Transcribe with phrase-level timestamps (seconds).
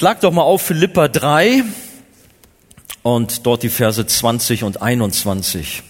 [0.00, 1.62] Schlag doch mal auf Philippa 3
[3.02, 5.82] und dort die Verse 20 und 21.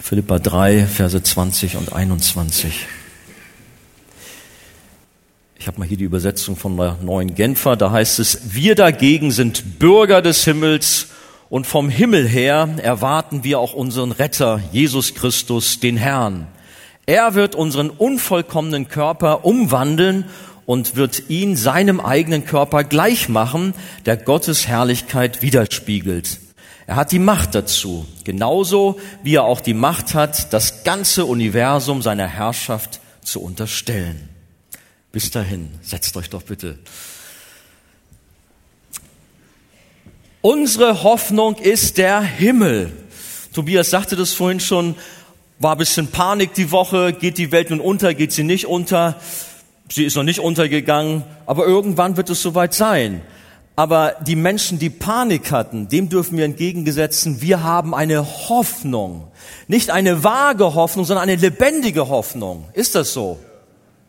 [0.00, 2.86] Philippa 3, Verse 20 und 21.
[5.58, 7.76] Ich habe mal hier die Übersetzung von der neuen Genfer.
[7.76, 11.08] Da heißt es, wir dagegen sind Bürger des Himmels
[11.50, 16.46] und vom Himmel her erwarten wir auch unseren Retter, Jesus Christus, den Herrn.
[17.04, 20.24] Er wird unseren unvollkommenen Körper umwandeln
[20.66, 23.74] und wird ihn seinem eigenen Körper gleich machen,
[24.06, 26.40] der Gottes Herrlichkeit widerspiegelt.
[26.86, 32.02] Er hat die Macht dazu, genauso wie er auch die Macht hat, das ganze Universum
[32.02, 34.28] seiner Herrschaft zu unterstellen.
[35.12, 36.78] Bis dahin, setzt euch doch bitte.
[40.42, 42.92] Unsere Hoffnung ist der Himmel.
[43.54, 44.94] Tobias sagte das vorhin schon,
[45.58, 49.18] war ein bisschen Panik die Woche, geht die Welt nun unter, geht sie nicht unter.
[49.90, 53.22] Sie ist noch nicht untergegangen, aber irgendwann wird es soweit sein.
[53.76, 59.28] Aber die Menschen, die Panik hatten, dem dürfen wir entgegengesetzen, wir haben eine Hoffnung.
[59.66, 62.66] Nicht eine vage Hoffnung, sondern eine lebendige Hoffnung.
[62.72, 63.38] Ist das so?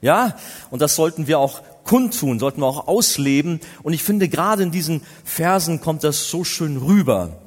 [0.02, 0.36] Ja,
[0.70, 3.60] und das sollten wir auch kundtun, sollten wir auch ausleben.
[3.82, 7.38] Und ich finde, gerade in diesen Versen kommt das so schön rüber.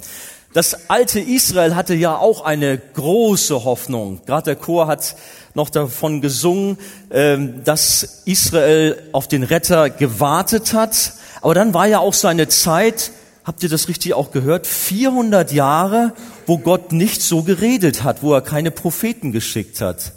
[0.54, 4.20] Das alte Israel hatte ja auch eine große Hoffnung.
[4.24, 5.14] Gerade der Chor hat
[5.54, 6.78] noch davon gesungen,
[7.10, 11.12] ähm, dass Israel auf den Retter gewartet hat.
[11.42, 13.10] Aber dann war ja auch so eine Zeit,
[13.44, 16.14] habt ihr das richtig auch gehört, 400 Jahre,
[16.46, 20.12] wo Gott nicht so geredet hat, wo er keine Propheten geschickt hat.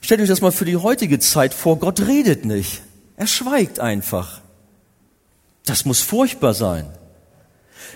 [0.00, 1.78] Stellt euch das mal für die heutige Zeit vor.
[1.78, 2.82] Gott redet nicht.
[3.16, 4.40] Er schweigt einfach.
[5.64, 6.86] Das muss furchtbar sein.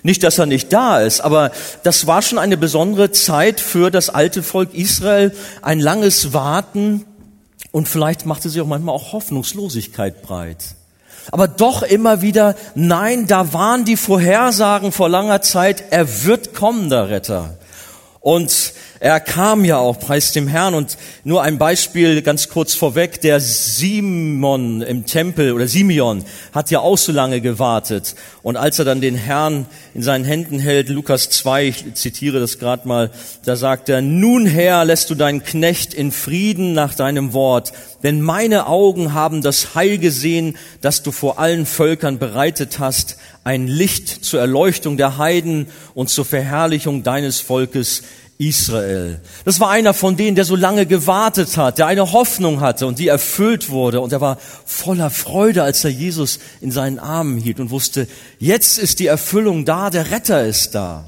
[0.03, 1.51] Nicht, dass er nicht da ist, aber
[1.83, 7.05] das war schon eine besondere Zeit für das alte Volk Israel, ein langes Warten
[7.73, 10.75] und vielleicht machte sie auch manchmal auch Hoffnungslosigkeit breit.
[11.31, 16.89] Aber doch immer wieder, nein, da waren die Vorhersagen vor langer Zeit, er wird kommen,
[16.89, 17.59] der Retter.
[18.21, 20.75] Und er kam ja auch, preis dem Herrn.
[20.75, 23.23] Und nur ein Beispiel ganz kurz vorweg.
[23.23, 26.23] Der Simon im Tempel oder Simeon
[26.53, 28.15] hat ja auch so lange gewartet.
[28.43, 32.59] Und als er dann den Herrn in seinen Händen hält, Lukas 2, ich zitiere das
[32.59, 33.11] gerade mal,
[33.47, 37.73] da sagt er, nun Herr, lässt du deinen Knecht in Frieden nach deinem Wort.
[38.03, 43.67] Denn meine Augen haben das Heil gesehen, das du vor allen Völkern bereitet hast, ein
[43.67, 48.03] Licht zur Erleuchtung der Heiden und zur Verherrlichung deines Volkes
[48.41, 49.21] Israel.
[49.45, 52.99] Das war einer von denen, der so lange gewartet hat, der eine Hoffnung hatte und
[52.99, 54.01] die erfüllt wurde.
[54.01, 58.09] Und er war voller Freude, als er Jesus in seinen Armen hielt und wusste,
[58.39, 61.05] jetzt ist die Erfüllung da, der Retter ist da.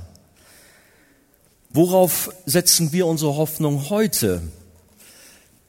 [1.70, 4.42] Worauf setzen wir unsere Hoffnung heute?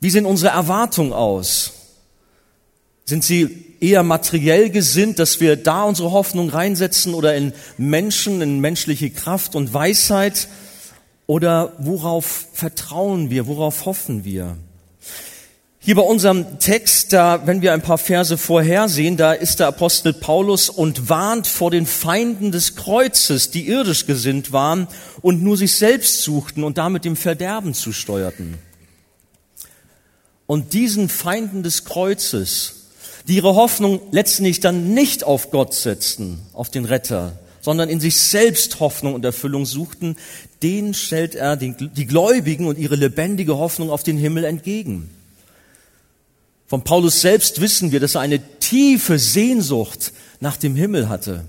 [0.02, 1.72] Wie sehen unsere Erwartungen aus?
[3.06, 8.60] Sind sie eher materiell gesinnt, dass wir da unsere Hoffnung reinsetzen oder in Menschen, in
[8.60, 10.50] menschliche Kraft und Weisheit?
[11.26, 13.48] Oder worauf vertrauen wir?
[13.48, 14.58] Worauf hoffen wir?
[15.86, 20.14] Hier bei unserem Text, da, wenn wir ein paar Verse vorhersehen, da ist der Apostel
[20.14, 24.88] Paulus und warnt vor den Feinden des Kreuzes, die irdisch gesinnt waren
[25.22, 28.58] und nur sich selbst suchten und damit dem Verderben zusteuerten.
[30.46, 32.88] Und diesen Feinden des Kreuzes,
[33.28, 38.18] die ihre Hoffnung letztendlich dann nicht auf Gott setzten, auf den Retter, sondern in sich
[38.18, 40.18] selbst Hoffnung und Erfüllung suchten,
[40.62, 45.10] denen stellt er die, Gläubigen und ihre lebendige Hoffnung auf den Himmel entgegen.
[46.68, 51.46] Von Paulus selbst wissen wir, dass er eine tiefe Sehnsucht nach dem Himmel hatte.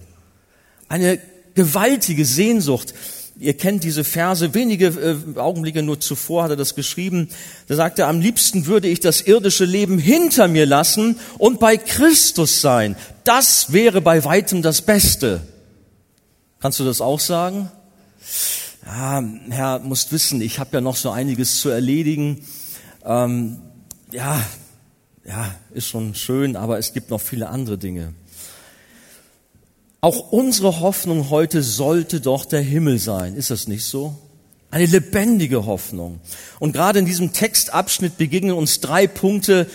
[0.89, 1.19] Eine
[1.55, 2.95] gewaltige Sehnsucht.
[3.41, 7.29] Ihr kennt diese Verse, wenige äh, Augenblicke nur zuvor hat er das geschrieben.
[7.67, 11.77] Da sagt er, am liebsten würde ich das irdische Leben hinter mir lassen und bei
[11.77, 12.95] Christus sein.
[13.25, 15.41] Das wäre bei weitem das Beste.
[16.65, 17.71] Kannst du das auch sagen?
[18.87, 22.43] Ja, Herr, musst wissen, ich habe ja noch so einiges zu erledigen.
[23.05, 23.59] Ähm,
[24.11, 24.43] ja,
[25.27, 28.15] ja, ist schon schön, aber es gibt noch viele andere Dinge.
[30.01, 33.35] Auch unsere Hoffnung heute sollte doch der Himmel sein.
[33.35, 34.17] Ist das nicht so?
[34.71, 36.19] Eine lebendige Hoffnung.
[36.61, 39.69] Und gerade in diesem Textabschnitt begegnen uns drei Punkte,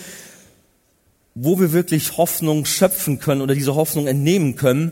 [1.36, 4.92] wo wir wirklich Hoffnung schöpfen können oder diese Hoffnung entnehmen können.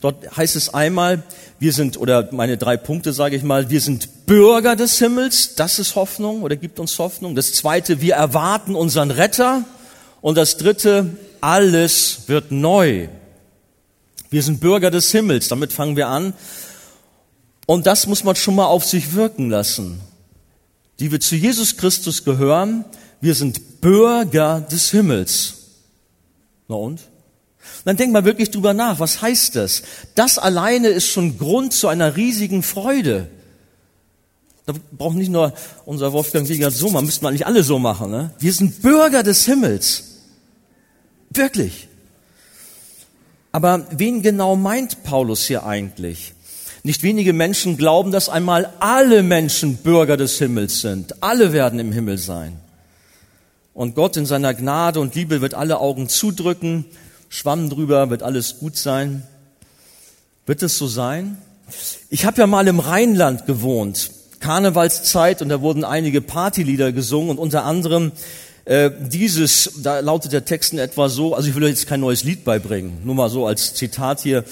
[0.00, 1.22] Dort heißt es einmal,
[1.58, 5.78] wir sind, oder meine drei Punkte sage ich mal, wir sind Bürger des Himmels, das
[5.78, 7.34] ist Hoffnung oder gibt uns Hoffnung.
[7.34, 9.64] Das zweite, wir erwarten unseren Retter.
[10.20, 13.08] Und das dritte, alles wird neu.
[14.30, 16.34] Wir sind Bürger des Himmels, damit fangen wir an.
[17.66, 20.00] Und das muss man schon mal auf sich wirken lassen.
[20.98, 22.84] Die wir zu Jesus Christus gehören,
[23.20, 25.54] wir sind Bürger des Himmels.
[26.68, 27.00] Na und?
[27.84, 29.82] Dann denk mal wirklich drüber nach, was heißt das?
[30.14, 33.28] Das alleine ist schon Grund zu einer riesigen Freude.
[34.66, 35.52] Da braucht nicht nur
[35.84, 38.10] unser Wolfgang Wiegert so, man müssten eigentlich alle so machen.
[38.10, 38.30] Ne?
[38.38, 40.04] Wir sind Bürger des Himmels.
[41.30, 41.88] Wirklich.
[43.52, 46.34] Aber wen genau meint Paulus hier eigentlich?
[46.82, 51.22] Nicht wenige Menschen glauben, dass einmal alle Menschen Bürger des Himmels sind.
[51.22, 52.60] Alle werden im Himmel sein.
[53.72, 56.84] Und Gott in seiner Gnade und Liebe wird alle Augen zudrücken,
[57.36, 59.22] Schwamm drüber, wird alles gut sein.
[60.46, 61.36] Wird es so sein?
[62.08, 64.10] Ich habe ja mal im Rheinland gewohnt,
[64.40, 68.12] Karnevalszeit, und da wurden einige Partylieder gesungen und unter anderem
[68.64, 72.00] äh, dieses, da lautet der Text in etwa so, also ich will euch jetzt kein
[72.00, 74.42] neues Lied beibringen, nur mal so als Zitat hier.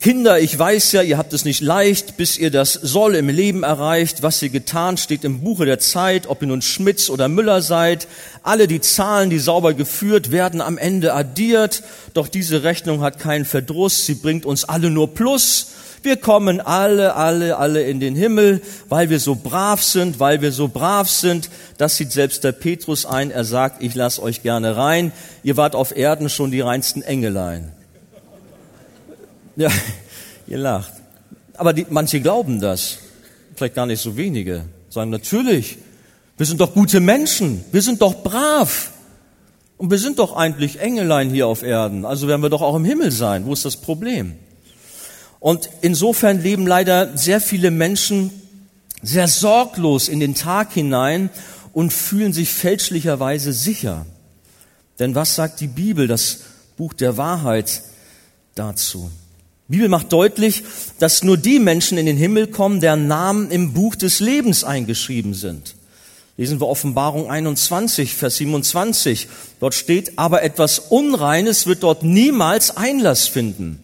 [0.00, 3.62] Kinder, ich weiß ja, ihr habt es nicht leicht, bis ihr das Soll im Leben
[3.62, 4.22] erreicht.
[4.22, 8.06] Was ihr getan, steht im Buche der Zeit, ob ihr nun Schmitz oder Müller seid.
[8.42, 11.82] Alle die Zahlen, die sauber geführt, werden am Ende addiert.
[12.12, 15.68] Doch diese Rechnung hat keinen Verdruss, sie bringt uns alle nur Plus.
[16.02, 18.60] Wir kommen alle, alle, alle in den Himmel,
[18.90, 21.48] weil wir so brav sind, weil wir so brav sind.
[21.78, 23.30] Das sieht selbst der Petrus ein.
[23.30, 25.12] Er sagt, ich lasse euch gerne rein.
[25.42, 27.72] Ihr wart auf Erden schon die reinsten Engelein.
[29.58, 29.70] Ja,
[30.46, 30.92] ihr lacht.
[31.54, 32.98] Aber die, manche glauben das.
[33.56, 34.64] Vielleicht gar nicht so wenige.
[34.88, 35.78] Sagen natürlich,
[36.36, 37.64] wir sind doch gute Menschen.
[37.72, 38.92] Wir sind doch brav.
[39.76, 42.04] Und wir sind doch eigentlich Engelein hier auf Erden.
[42.04, 43.46] Also werden wir doch auch im Himmel sein.
[43.46, 44.36] Wo ist das Problem?
[45.40, 48.30] Und insofern leben leider sehr viele Menschen
[49.02, 51.30] sehr sorglos in den Tag hinein
[51.72, 54.06] und fühlen sich fälschlicherweise sicher.
[55.00, 56.40] Denn was sagt die Bibel, das
[56.76, 57.82] Buch der Wahrheit
[58.54, 59.10] dazu?
[59.68, 60.64] Die Bibel macht deutlich,
[60.98, 65.34] dass nur die Menschen in den Himmel kommen, deren Namen im Buch des Lebens eingeschrieben
[65.34, 65.74] sind.
[66.38, 69.28] Lesen wir Offenbarung 21, Vers 27.
[69.60, 73.80] Dort steht, aber etwas Unreines wird dort niemals Einlass finden.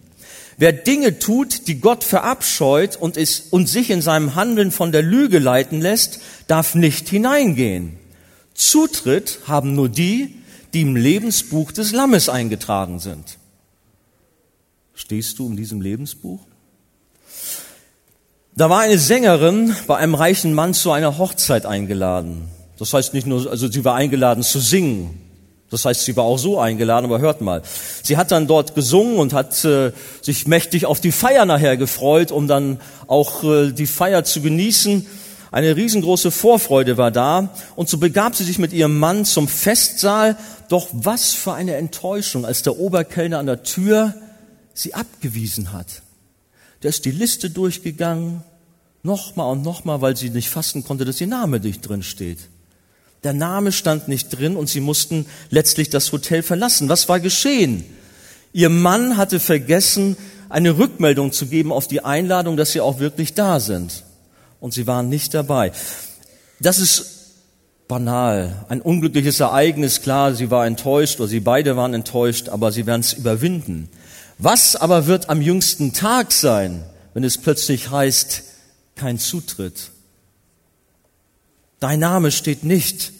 [0.57, 5.03] Wer Dinge tut, die Gott verabscheut und, ist, und sich in seinem Handeln von der
[5.03, 7.97] Lüge leiten lässt, darf nicht hineingehen.
[8.55, 10.33] Zutritt haben nur die,
[10.73, 13.37] die im Lebensbuch des Lammes eingetragen sind.
[14.95, 16.39] Stehst du in diesem Lebensbuch?
[18.55, 22.47] Da war eine Sängerin bei einem reichen Mann zu einer Hochzeit eingeladen.
[22.79, 25.19] Das heißt nicht nur, also sie war eingeladen zu singen.
[25.69, 27.61] Das heißt, sie war auch so eingeladen, aber hört mal.
[28.03, 32.31] Sie hat dann dort gesungen und hat äh, sich mächtig auf die Feier nachher gefreut,
[32.31, 35.05] um dann auch äh, die Feier zu genießen.
[35.51, 40.37] Eine riesengroße Vorfreude war da und so begab sie sich mit ihrem Mann zum Festsaal.
[40.69, 44.13] Doch was für eine Enttäuschung, als der Oberkellner an der Tür
[44.75, 46.03] sie abgewiesen hat.
[46.83, 48.43] Der ist die Liste durchgegangen,
[49.01, 52.37] nochmal und nochmal, weil sie nicht fassen konnte, dass ihr Name nicht drin steht.
[53.23, 56.89] Der Name stand nicht drin und sie mussten letztlich das Hotel verlassen.
[56.89, 57.83] Was war geschehen?
[58.53, 60.15] Ihr Mann hatte vergessen,
[60.49, 64.03] eine Rückmeldung zu geben auf die Einladung, dass sie auch wirklich da sind.
[64.59, 65.71] Und sie waren nicht dabei.
[66.59, 67.15] Das ist
[67.87, 70.01] banal, ein unglückliches Ereignis.
[70.01, 73.89] Klar, sie war enttäuscht oder sie beide waren enttäuscht, aber sie werden es überwinden.
[74.37, 76.83] Was aber wird am jüngsten Tag sein,
[77.13, 78.43] wenn es plötzlich heißt,
[78.95, 79.91] kein Zutritt?
[81.79, 83.13] Dein Name steht nicht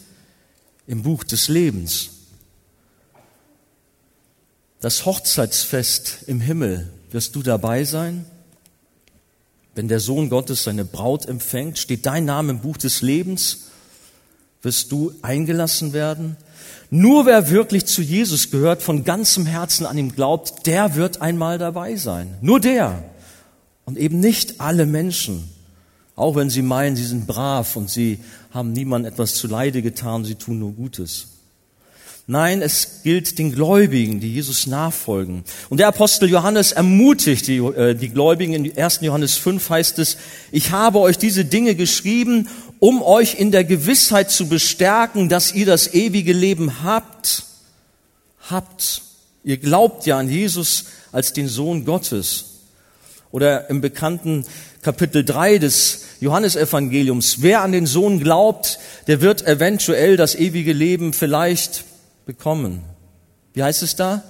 [0.86, 2.10] im Buch des Lebens.
[4.80, 8.26] Das Hochzeitsfest im Himmel, wirst du dabei sein?
[9.74, 13.68] Wenn der Sohn Gottes seine Braut empfängt, steht dein Name im Buch des Lebens?
[14.62, 16.36] Wirst du eingelassen werden?
[16.90, 21.58] Nur wer wirklich zu Jesus gehört, von ganzem Herzen an ihm glaubt, der wird einmal
[21.58, 22.34] dabei sein.
[22.40, 23.02] Nur der.
[23.84, 25.48] Und eben nicht alle Menschen.
[26.14, 28.20] Auch wenn sie meinen, sie sind brav und sie
[28.50, 31.28] haben niemandem etwas zu Leide getan, sie tun nur Gutes.
[32.28, 35.44] Nein, es gilt den Gläubigen, die Jesus nachfolgen.
[35.68, 38.52] Und der Apostel Johannes ermutigt die, äh, die Gläubigen.
[38.52, 39.00] In 1.
[39.02, 40.16] Johannes 5 heißt es,
[40.50, 42.48] ich habe euch diese Dinge geschrieben,
[42.78, 47.44] um euch in der Gewissheit zu bestärken, dass ihr das ewige Leben habt.
[48.48, 49.02] Habt.
[49.44, 52.44] Ihr glaubt ja an Jesus als den Sohn Gottes.
[53.30, 54.44] Oder im bekannten
[54.82, 57.42] Kapitel 3 des Johannesevangeliums.
[57.42, 61.84] Wer an den Sohn glaubt, der wird eventuell das ewige Leben vielleicht
[62.24, 62.82] bekommen.
[63.54, 64.22] Wie heißt es da?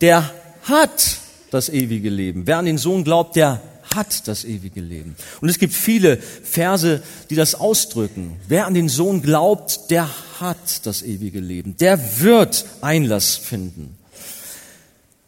[0.00, 0.30] Der
[0.62, 1.18] hat
[1.50, 2.46] das ewige Leben.
[2.46, 3.60] Wer an den Sohn glaubt, der
[3.94, 5.16] hat das ewige Leben.
[5.40, 8.36] Und es gibt viele Verse, die das ausdrücken.
[8.48, 10.08] Wer an den Sohn glaubt, der
[10.40, 11.76] hat das ewige Leben.
[11.78, 13.96] Der wird Einlass finden.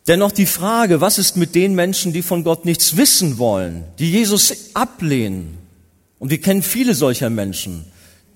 [0.07, 4.11] Dennoch die Frage, was ist mit den Menschen, die von Gott nichts wissen wollen, die
[4.11, 5.59] Jesus ablehnen?
[6.19, 7.85] Und wir kennen viele solcher Menschen,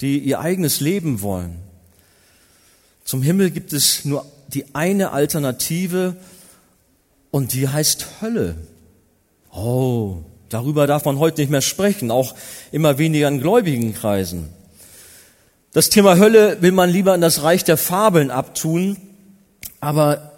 [0.00, 1.56] die ihr eigenes Leben wollen.
[3.04, 6.16] Zum Himmel gibt es nur die eine Alternative
[7.36, 8.56] Und die heißt Hölle.
[9.56, 10.18] Oh,
[10.50, 12.34] darüber darf man heute nicht mehr sprechen, auch
[12.72, 14.50] immer weniger in gläubigen Kreisen.
[15.72, 18.98] Das Thema Hölle will man lieber in das Reich der Fabeln abtun,
[19.80, 20.32] aber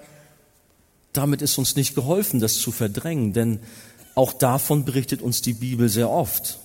[1.13, 3.59] damit ist uns nicht geholfen, das zu verdrängen, denn
[4.15, 6.61] auch davon berichtet uns die Bibel sehr oft.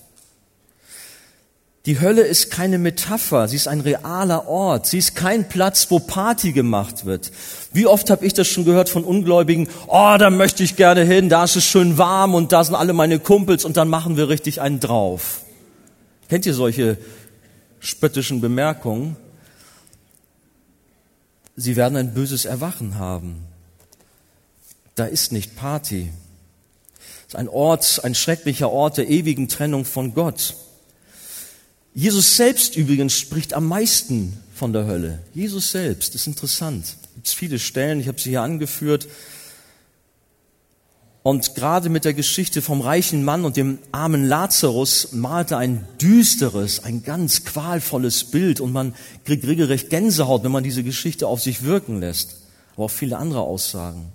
[1.85, 5.99] Die Hölle ist keine Metapher, sie ist ein realer Ort, sie ist kein Platz, wo
[5.99, 7.29] Party gemacht wird.
[7.73, 11.27] Wie oft habe ich das schon gehört von Ungläubigen, oh, da möchte ich gerne hin,
[11.27, 14.29] da ist es schön warm und da sind alle meine Kumpels und dann machen wir
[14.29, 15.41] richtig einen drauf.
[16.29, 16.97] Kennt ihr solche
[17.81, 19.17] spöttischen Bemerkungen?
[21.57, 23.43] Sie werden ein böses Erwachen haben.
[24.95, 26.13] Da ist nicht Party.
[27.27, 30.55] Es ist ein Ort, ein schrecklicher Ort der ewigen Trennung von Gott.
[31.93, 35.19] Jesus selbst übrigens spricht am meisten von der Hölle.
[35.33, 36.85] Jesus selbst, das ist interessant.
[36.85, 39.07] Es gibt viele Stellen, ich habe sie hier angeführt.
[41.21, 46.83] Und gerade mit der Geschichte vom reichen Mann und dem armen Lazarus malte ein düsteres,
[46.83, 51.63] ein ganz qualvolles Bild und man kriegt regelrecht Gänsehaut, wenn man diese Geschichte auf sich
[51.63, 52.41] wirken lässt.
[52.75, 54.11] Aber auch viele andere Aussagen.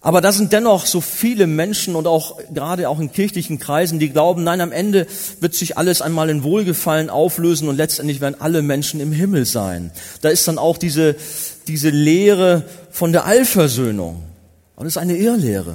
[0.00, 4.10] Aber da sind dennoch so viele Menschen und auch gerade auch in kirchlichen Kreisen, die
[4.10, 5.08] glauben, nein, am Ende
[5.40, 9.90] wird sich alles einmal in Wohlgefallen auflösen und letztendlich werden alle Menschen im Himmel sein.
[10.20, 11.16] Da ist dann auch diese,
[11.66, 14.22] diese Lehre von der Allversöhnung.
[14.76, 15.74] Und das ist eine Irrlehre.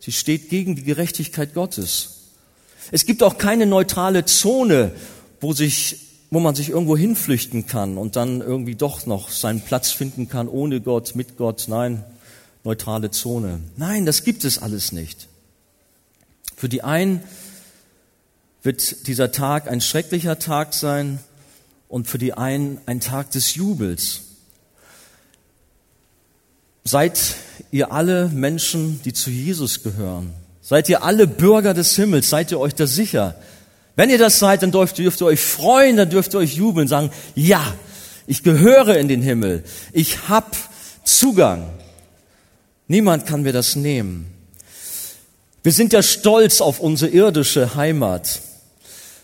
[0.00, 2.28] Sie steht gegen die Gerechtigkeit Gottes.
[2.92, 4.92] Es gibt auch keine neutrale Zone,
[5.40, 9.90] wo sich wo man sich irgendwo hinflüchten kann und dann irgendwie doch noch seinen Platz
[9.90, 11.64] finden kann, ohne Gott, mit Gott.
[11.66, 12.04] Nein,
[12.64, 13.60] neutrale Zone.
[13.76, 15.28] Nein, das gibt es alles nicht.
[16.56, 17.22] Für die einen
[18.62, 21.18] wird dieser Tag ein schrecklicher Tag sein
[21.88, 24.20] und für die einen ein Tag des Jubels.
[26.84, 27.36] Seid
[27.70, 30.32] ihr alle Menschen, die zu Jesus gehören?
[30.60, 32.30] Seid ihr alle Bürger des Himmels?
[32.30, 33.34] Seid ihr euch da sicher?
[33.96, 36.88] Wenn ihr das seid, dann dürft, dürft ihr euch freuen, dann dürft ihr euch jubeln,
[36.88, 37.74] sagen, ja,
[38.26, 39.64] ich gehöre in den Himmel.
[39.92, 40.56] Ich hab
[41.04, 41.70] Zugang.
[42.90, 44.26] Niemand kann mir das nehmen.
[45.62, 48.40] Wir sind ja stolz auf unsere irdische Heimat.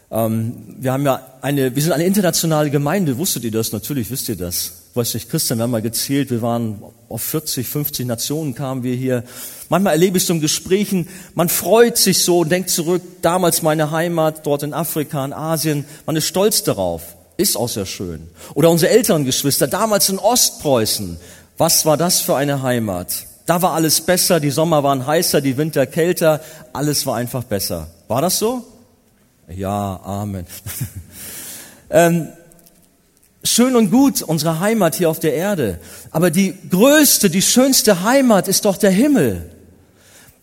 [0.08, 3.18] Ähm, wir haben ja eine, wir sind eine internationale Gemeinde.
[3.18, 3.72] Wusstet ihr das?
[3.72, 4.70] Natürlich wisst ihr das.
[4.94, 6.30] Weiß nicht, Christian, wir haben mal gezählt.
[6.30, 9.24] Wir waren auf 40, 50 Nationen kamen wir hier.
[9.68, 13.90] Manchmal erlebe ich so in Gesprächen, man freut sich so und denkt zurück, damals meine
[13.90, 15.86] Heimat, dort in Afrika, in Asien.
[16.06, 17.16] Man ist stolz darauf.
[17.36, 18.28] Ist auch sehr schön.
[18.54, 21.16] Oder unsere älteren Geschwister, damals in Ostpreußen.
[21.58, 23.26] Was war das für eine Heimat?
[23.46, 26.40] Da war alles besser, die Sommer waren heißer, die Winter kälter,
[26.72, 27.86] alles war einfach besser.
[28.08, 28.64] War das so?
[29.48, 30.46] Ja, Amen.
[31.90, 32.28] ähm,
[33.44, 35.78] schön und gut, unsere Heimat hier auf der Erde.
[36.10, 39.48] Aber die größte, die schönste Heimat ist doch der Himmel.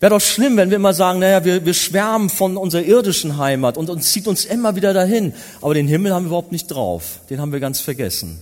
[0.00, 3.76] Wäre doch schlimm, wenn wir immer sagen, naja, wir, wir schwärmen von unserer irdischen Heimat
[3.76, 5.34] und uns zieht uns immer wieder dahin.
[5.60, 7.20] Aber den Himmel haben wir überhaupt nicht drauf.
[7.28, 8.38] Den haben wir ganz vergessen.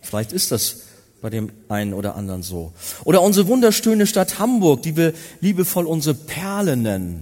[0.00, 0.85] Vielleicht ist das
[1.20, 2.72] bei dem einen oder anderen so.
[3.04, 7.20] Oder unsere wunderschöne Stadt Hamburg, die wir liebevoll unsere Perle nennen.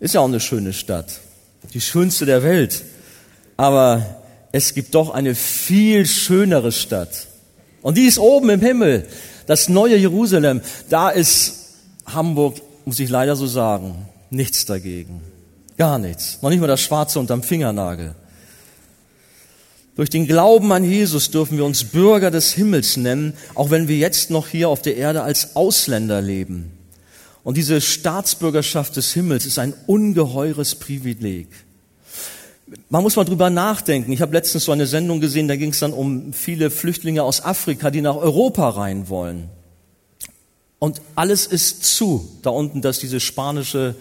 [0.00, 1.20] Ist ja auch eine schöne Stadt.
[1.74, 2.84] Die schönste der Welt.
[3.56, 7.26] Aber es gibt doch eine viel schönere Stadt.
[7.82, 9.06] Und die ist oben im Himmel.
[9.46, 10.60] Das neue Jerusalem.
[10.88, 11.74] Da ist
[12.06, 15.20] Hamburg, muss ich leider so sagen, nichts dagegen.
[15.76, 16.38] Gar nichts.
[16.42, 18.14] Noch nicht mal das Schwarze unterm Fingernagel.
[19.98, 23.96] Durch den Glauben an Jesus dürfen wir uns Bürger des Himmels nennen, auch wenn wir
[23.96, 26.70] jetzt noch hier auf der Erde als Ausländer leben.
[27.42, 31.48] Und diese Staatsbürgerschaft des Himmels ist ein ungeheures Privileg.
[32.88, 34.12] Man muss mal drüber nachdenken.
[34.12, 37.44] Ich habe letztens so eine Sendung gesehen, da ging es dann um viele Flüchtlinge aus
[37.44, 39.50] Afrika, die nach Europa rein wollen.
[40.78, 42.38] Und alles ist zu.
[42.42, 43.96] Da unten, das diese spanische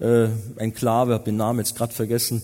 [0.00, 0.26] äh,
[0.56, 2.42] Enklave, habe den Namen jetzt gerade vergessen,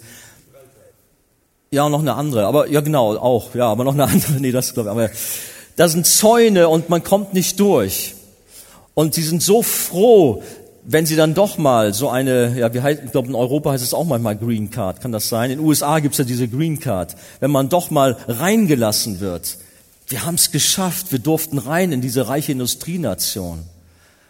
[1.75, 4.73] ja, noch eine andere, aber ja genau, auch, ja, aber noch eine andere, nee, das
[4.73, 5.11] glaube ich, aber
[5.77, 8.15] da sind Zäune und man kommt nicht durch.
[8.95, 10.43] Und sie sind so froh,
[10.85, 13.83] wenn sie dann doch mal so eine, ja, wie heißt, ich glaube in Europa heißt
[13.83, 15.51] es auch manchmal Green Card, kann das sein?
[15.51, 17.17] In den USA gibt's ja diese Green Card.
[17.41, 19.59] Wenn man doch mal reingelassen wird.
[20.07, 23.63] Wir haben es geschafft, wir durften rein in diese reiche Industrienation.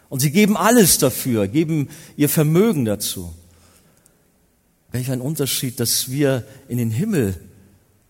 [0.09, 3.33] Und sie geben alles dafür, geben ihr Vermögen dazu.
[4.95, 7.35] Welch ein Unterschied, dass wir in den Himmel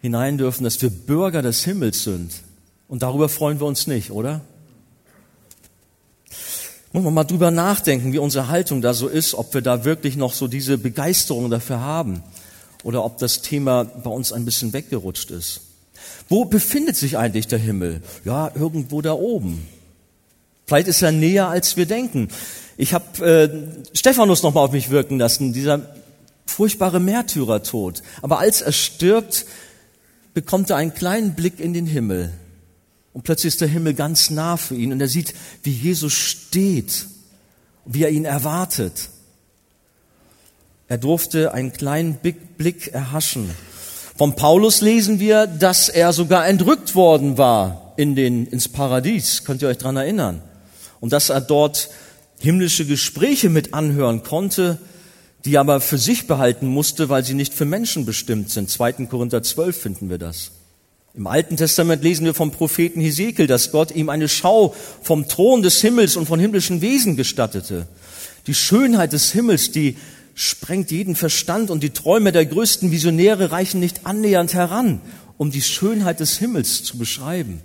[0.01, 2.32] hinein dürfen, dass wir Bürger des Himmels sind.
[2.88, 4.42] Und darüber freuen wir uns nicht, oder?
[6.94, 10.15] Muss man mal drüber nachdenken, wie unsere Haltung da so ist, ob wir da wirklich
[10.15, 12.22] noch so diese Begeisterung dafür haben
[12.84, 15.62] oder ob das Thema bei uns ein bisschen weggerutscht ist.
[16.30, 18.04] Wo befindet sich eigentlich der Himmel?
[18.25, 19.68] Ja, irgendwo da oben.
[20.68, 22.27] Vielleicht ist er näher, als wir denken.
[22.77, 25.96] Ich habe äh, Stephanus noch mal auf mich wirken lassen, dieser
[26.45, 28.03] furchtbare Märtyrertod.
[28.21, 29.45] Aber als er stirbt,
[30.33, 32.31] bekommt er einen kleinen Blick in den Himmel.
[33.13, 35.33] Und plötzlich ist der Himmel ganz nah für ihn und er sieht,
[35.63, 37.07] wie Jesus steht,
[37.85, 39.09] wie er ihn erwartet.
[40.87, 43.49] Er durfte einen kleinen Blick erhaschen.
[44.17, 49.43] Von Paulus lesen wir, dass er sogar entrückt worden war in den, ins Paradies.
[49.45, 50.41] Könnt ihr euch dran erinnern?
[50.99, 51.89] Und dass er dort
[52.39, 54.77] himmlische Gespräche mit anhören konnte,
[55.45, 58.69] die aber für sich behalten musste, weil sie nicht für Menschen bestimmt sind.
[58.69, 58.93] 2.
[59.05, 60.51] Korinther 12 finden wir das.
[61.13, 65.61] Im Alten Testament lesen wir vom Propheten Hesekiel, dass Gott ihm eine Schau vom Thron
[65.61, 67.87] des Himmels und von himmlischen Wesen gestattete.
[68.47, 69.97] Die Schönheit des Himmels, die
[70.33, 74.99] sprengt jeden Verstand und die Träume der größten Visionäre reichen nicht annähernd heran,
[75.37, 77.61] um die Schönheit des Himmels zu beschreiben.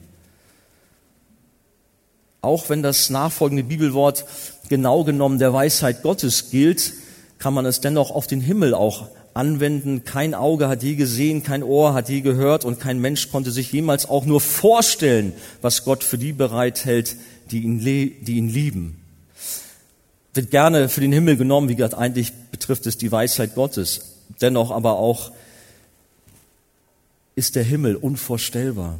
[2.42, 4.24] Auch wenn das nachfolgende Bibelwort
[4.68, 6.92] genau genommen der Weisheit Gottes gilt,
[7.40, 10.04] kann man es dennoch auf den Himmel auch anwenden.
[10.04, 13.72] Kein Auge hat je gesehen, kein Ohr hat je gehört und kein Mensch konnte sich
[13.72, 15.32] jemals auch nur vorstellen,
[15.62, 17.16] was Gott für die bereithält,
[17.50, 19.00] die ihn, die ihn lieben.
[20.34, 24.18] Wird gerne für den Himmel genommen, wie gesagt, eigentlich betrifft es die Weisheit Gottes.
[24.40, 25.32] Dennoch aber auch
[27.34, 28.98] ist der Himmel unvorstellbar.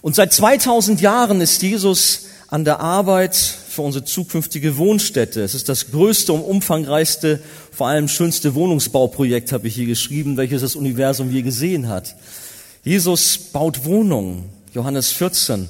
[0.00, 3.34] Und seit 2000 Jahren ist Jesus an der Arbeit
[3.78, 5.40] für unsere zukünftige Wohnstätte.
[5.40, 7.38] Es ist das größte und umfangreichste,
[7.70, 12.16] vor allem schönste Wohnungsbauprojekt, habe ich hier geschrieben, welches das Universum je gesehen hat.
[12.82, 14.46] Jesus baut Wohnungen.
[14.74, 15.68] Johannes 14.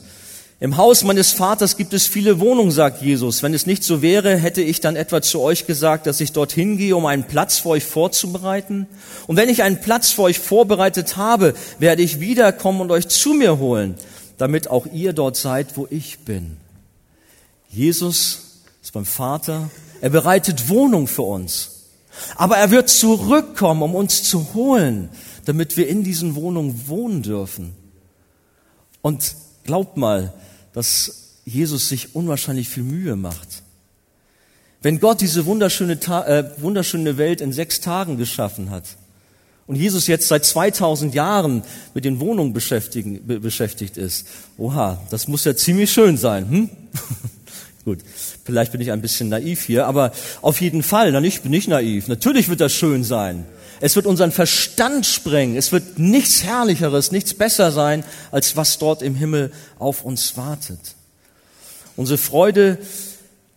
[0.58, 3.42] Im Haus meines Vaters gibt es viele Wohnungen, sagt Jesus.
[3.42, 6.78] Wenn es nicht so wäre, hätte ich dann etwa zu euch gesagt, dass ich dorthin
[6.78, 8.86] gehe, um einen Platz für euch vorzubereiten.
[9.26, 13.34] Und wenn ich einen Platz für euch vorbereitet habe, werde ich wiederkommen und euch zu
[13.34, 13.96] mir holen,
[14.38, 16.56] damit auch ihr dort seid, wo ich bin.
[17.68, 19.70] Jesus ist beim Vater.
[20.00, 21.84] Er bereitet Wohnung für uns.
[22.36, 25.10] Aber er wird zurückkommen, um uns zu holen,
[25.44, 27.74] damit wir in diesen Wohnungen wohnen dürfen.
[29.02, 30.32] Und glaubt mal,
[30.72, 33.62] dass Jesus sich unwahrscheinlich viel Mühe macht.
[34.82, 38.84] Wenn Gott diese wunderschöne, äh, wunderschöne Welt in sechs Tagen geschaffen hat
[39.66, 41.62] und Jesus jetzt seit 2000 Jahren
[41.94, 44.26] mit den Wohnungen beschäftigt ist,
[44.56, 46.48] oha, das muss ja ziemlich schön sein.
[46.48, 46.70] Hm?
[47.84, 48.00] Gut,
[48.44, 50.12] vielleicht bin ich ein bisschen naiv hier, aber
[50.42, 52.08] auf jeden Fall, na, ich bin nicht naiv.
[52.08, 53.46] Natürlich wird das schön sein.
[53.80, 55.56] Es wird unseren Verstand sprengen.
[55.56, 60.80] Es wird nichts Herrlicheres, nichts besser sein, als was dort im Himmel auf uns wartet.
[61.96, 62.78] Unsere Freude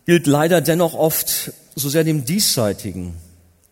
[0.06, 3.14] gilt leider dennoch oft so sehr dem Diesseitigen.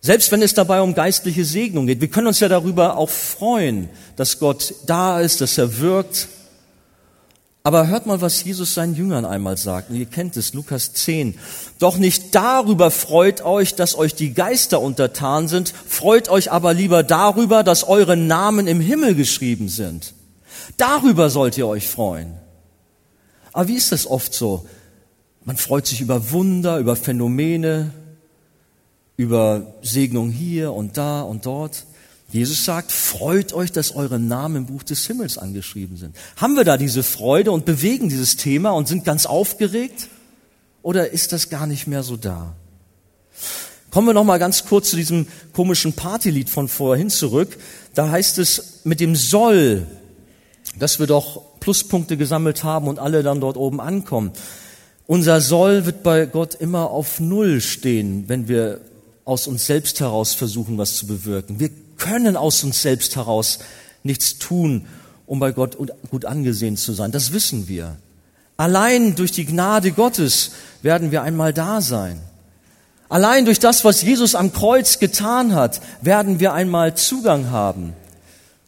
[0.00, 2.00] Selbst wenn es dabei um geistliche Segnung geht.
[2.00, 6.28] Wir können uns ja darüber auch freuen, dass Gott da ist, dass er wirkt,
[7.62, 9.90] aber hört mal, was Jesus seinen Jüngern einmal sagt.
[9.90, 11.38] Und ihr kennt es, Lukas 10.
[11.78, 17.02] Doch nicht darüber freut euch, dass euch die Geister untertan sind, freut euch aber lieber
[17.02, 20.14] darüber, dass eure Namen im Himmel geschrieben sind.
[20.78, 22.32] Darüber sollt ihr euch freuen.
[23.52, 24.66] Aber wie ist das oft so?
[25.44, 27.92] Man freut sich über Wunder, über Phänomene,
[29.16, 31.84] über Segnung hier und da und dort.
[32.32, 36.16] Jesus sagt, freut euch, dass eure Namen im Buch des Himmels angeschrieben sind.
[36.36, 40.08] Haben wir da diese Freude und bewegen dieses Thema und sind ganz aufgeregt?
[40.82, 42.54] Oder ist das gar nicht mehr so da?
[43.90, 47.58] Kommen wir noch mal ganz kurz zu diesem komischen Partylied von vorhin zurück.
[47.94, 49.86] Da heißt es mit dem Soll,
[50.78, 54.30] dass wir doch Pluspunkte gesammelt haben und alle dann dort oben ankommen.
[55.08, 58.80] Unser Soll wird bei Gott immer auf Null stehen, wenn wir
[59.24, 61.58] aus uns selbst heraus versuchen, was zu bewirken.
[61.58, 63.60] Wir können aus uns selbst heraus
[64.02, 64.86] nichts tun,
[65.26, 65.76] um bei Gott
[66.10, 67.12] gut angesehen zu sein.
[67.12, 67.96] Das wissen wir.
[68.56, 70.50] Allein durch die Gnade Gottes
[70.82, 72.20] werden wir einmal da sein.
[73.08, 77.94] Allein durch das, was Jesus am Kreuz getan hat, werden wir einmal Zugang haben.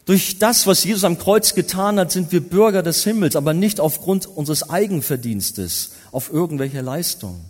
[0.05, 3.79] Durch das, was Jesus am Kreuz getan hat, sind wir Bürger des Himmels, aber nicht
[3.79, 7.41] aufgrund unseres Eigenverdienstes, auf irgendwelche Leistung.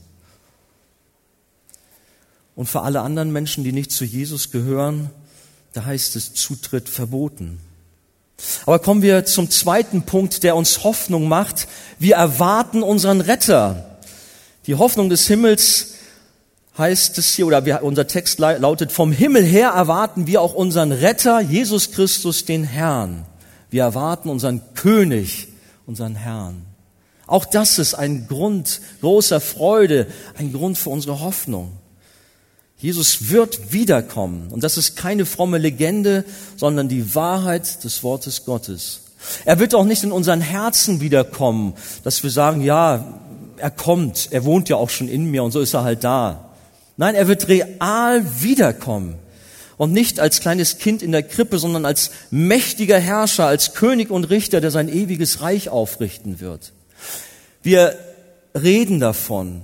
[2.54, 5.10] Und für alle anderen Menschen, die nicht zu Jesus gehören,
[5.72, 7.60] da heißt es Zutritt verboten.
[8.66, 11.68] Aber kommen wir zum zweiten Punkt, der uns Hoffnung macht.
[11.98, 13.98] Wir erwarten unseren Retter.
[14.66, 15.94] Die Hoffnung des Himmels
[16.76, 20.92] heißt es hier, oder wir, unser Text lautet, vom Himmel her erwarten wir auch unseren
[20.92, 23.24] Retter, Jesus Christus, den Herrn.
[23.70, 25.48] Wir erwarten unseren König,
[25.86, 26.64] unseren Herrn.
[27.26, 30.06] Auch das ist ein Grund großer Freude,
[30.36, 31.72] ein Grund für unsere Hoffnung.
[32.82, 34.48] Jesus wird wiederkommen.
[34.50, 36.24] Und das ist keine fromme Legende,
[36.56, 39.02] sondern die Wahrheit des Wortes Gottes.
[39.44, 43.20] Er wird auch nicht in unseren Herzen wiederkommen, dass wir sagen, ja,
[43.56, 46.50] er kommt, er wohnt ja auch schon in mir und so ist er halt da.
[46.96, 49.14] Nein, er wird real wiederkommen.
[49.76, 54.24] Und nicht als kleines Kind in der Krippe, sondern als mächtiger Herrscher, als König und
[54.24, 56.72] Richter, der sein ewiges Reich aufrichten wird.
[57.62, 57.96] Wir
[58.60, 59.62] reden davon.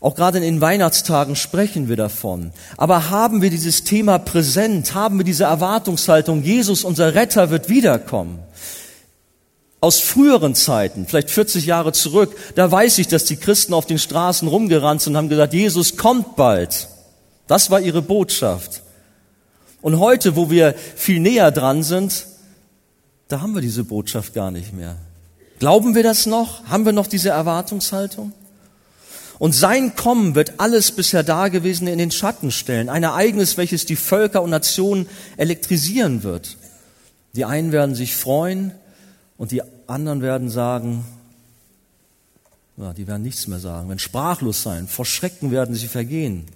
[0.00, 2.52] Auch gerade in den Weihnachtstagen sprechen wir davon.
[2.76, 4.94] Aber haben wir dieses Thema präsent?
[4.94, 8.38] Haben wir diese Erwartungshaltung, Jesus, unser Retter, wird wiederkommen?
[9.80, 13.98] Aus früheren Zeiten, vielleicht 40 Jahre zurück, da weiß ich, dass die Christen auf den
[13.98, 16.88] Straßen rumgerannt sind und haben gesagt, Jesus kommt bald.
[17.46, 18.82] Das war ihre Botschaft.
[19.80, 22.26] Und heute, wo wir viel näher dran sind,
[23.28, 24.96] da haben wir diese Botschaft gar nicht mehr.
[25.58, 26.64] Glauben wir das noch?
[26.66, 28.32] Haben wir noch diese Erwartungshaltung?
[29.38, 32.88] Und sein Kommen wird alles bisher Dagewesene in den Schatten stellen.
[32.88, 36.56] Ein Ereignis, welches die Völker und Nationen elektrisieren wird.
[37.34, 38.72] Die einen werden sich freuen
[39.36, 41.04] und die anderen werden sagen,
[42.76, 46.46] ja, die werden nichts mehr sagen, werden sprachlos sein, vor Schrecken werden sie vergehen.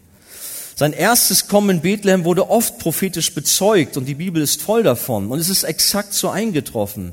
[0.74, 5.30] Sein erstes Kommen in Bethlehem wurde oft prophetisch bezeugt und die Bibel ist voll davon
[5.30, 7.12] und es ist exakt so eingetroffen.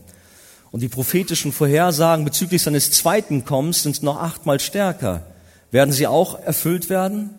[0.71, 5.25] Und die prophetischen Vorhersagen bezüglich seines zweiten Kommens sind noch achtmal stärker.
[5.71, 7.31] Werden sie auch erfüllt werden?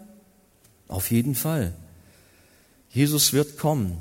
[0.89, 1.73] Auf jeden Fall.
[2.91, 3.99] Jesus wird kommen.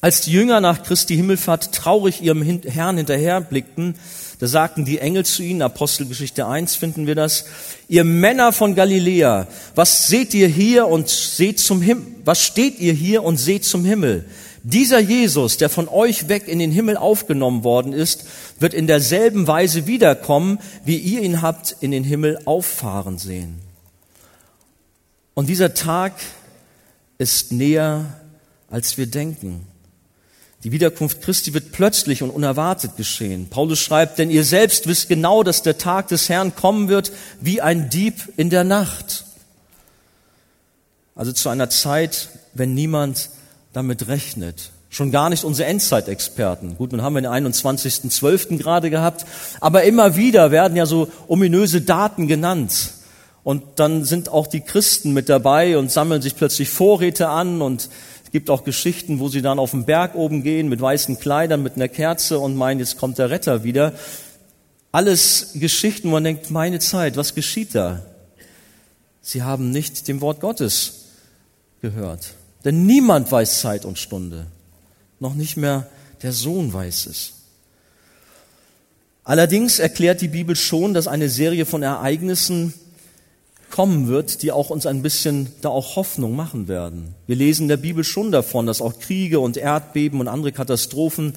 [0.00, 3.96] Als die Jünger nach Christi Himmelfahrt traurig ihrem Herrn hinterherblickten,
[4.38, 7.46] da sagten die Engel zu ihnen, Apostelgeschichte 1 finden wir das,
[7.88, 12.92] ihr Männer von Galiläa, was seht ihr hier und seht zum Himmel, was steht ihr
[12.92, 14.26] hier und seht zum Himmel?
[14.68, 18.24] Dieser Jesus, der von euch weg in den Himmel aufgenommen worden ist,
[18.58, 23.60] wird in derselben Weise wiederkommen, wie ihr ihn habt in den Himmel auffahren sehen.
[25.34, 26.14] Und dieser Tag
[27.16, 28.18] ist näher,
[28.68, 29.64] als wir denken.
[30.64, 33.46] Die Wiederkunft Christi wird plötzlich und unerwartet geschehen.
[33.48, 37.60] Paulus schreibt, denn ihr selbst wisst genau, dass der Tag des Herrn kommen wird wie
[37.60, 39.26] ein Dieb in der Nacht.
[41.14, 43.30] Also zu einer Zeit, wenn niemand
[43.76, 44.70] damit rechnet.
[44.88, 46.78] Schon gar nicht unsere Endzeitexperten.
[46.78, 48.56] Gut, nun haben wir den 21.12.
[48.56, 49.26] gerade gehabt,
[49.60, 52.94] aber immer wieder werden ja so ominöse Daten genannt.
[53.44, 57.90] Und dann sind auch die Christen mit dabei und sammeln sich plötzlich Vorräte an und
[58.24, 61.62] es gibt auch Geschichten, wo sie dann auf den Berg oben gehen mit weißen Kleidern,
[61.62, 63.92] mit einer Kerze und meinen, jetzt kommt der Retter wieder.
[64.90, 68.00] Alles Geschichten, wo man denkt, meine Zeit, was geschieht da?
[69.20, 71.08] Sie haben nicht dem Wort Gottes
[71.82, 72.32] gehört.
[72.66, 74.46] Denn niemand weiß Zeit und Stunde.
[75.20, 75.86] Noch nicht mehr
[76.22, 77.32] der Sohn weiß es.
[79.22, 82.74] Allerdings erklärt die Bibel schon, dass eine Serie von Ereignissen
[83.70, 87.14] kommen wird, die auch uns ein bisschen da auch Hoffnung machen werden.
[87.28, 91.34] Wir lesen in der Bibel schon davon, dass auch Kriege und Erdbeben und andere Katastrophen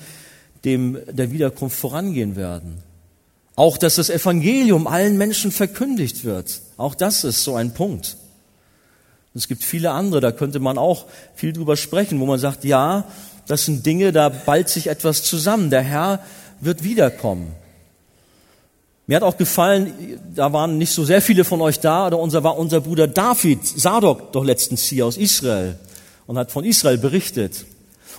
[0.66, 2.82] dem der Wiederkunft vorangehen werden.
[3.56, 6.62] Auch, dass das Evangelium allen Menschen verkündigt wird.
[6.78, 8.18] Auch das ist so ein Punkt.
[9.40, 13.06] Es gibt viele andere, da könnte man auch viel drüber sprechen, wo man sagt, ja,
[13.48, 15.70] das sind Dinge, da ballt sich etwas zusammen.
[15.70, 16.20] Der Herr
[16.60, 17.54] wird wiederkommen.
[19.08, 22.44] Mir hat auch gefallen, da waren nicht so sehr viele von euch da, oder unser
[22.44, 25.80] war unser Bruder David, Sadok, doch letztens hier aus Israel
[26.28, 27.66] und hat von Israel berichtet.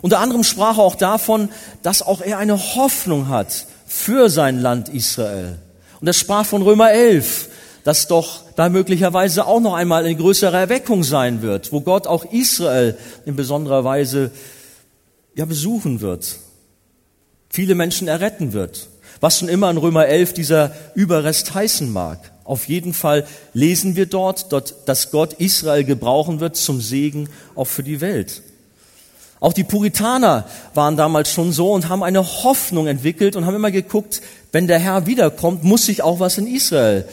[0.00, 1.50] Unter anderem sprach er auch davon,
[1.83, 5.59] dass auch er eine Hoffnung hat für sein Land Israel.
[6.00, 7.50] Und er sprach von Römer 11,
[7.85, 12.25] dass doch da möglicherweise auch noch einmal eine größere Erweckung sein wird, wo Gott auch
[12.31, 14.31] Israel in besonderer Weise
[15.35, 16.37] ja besuchen wird,
[17.49, 18.88] viele Menschen erretten wird.
[19.21, 22.33] Was schon immer in Römer 11 dieser Überrest heißen mag.
[22.45, 27.66] Auf jeden Fall lesen wir dort, dort, dass Gott Israel gebrauchen wird zum Segen auch
[27.66, 28.43] für die Welt.
[29.40, 33.71] Auch die Puritaner waren damals schon so und haben eine Hoffnung entwickelt und haben immer
[33.71, 34.21] geguckt,
[34.53, 37.07] wenn der Herr wiederkommt, muss sich auch was in Israel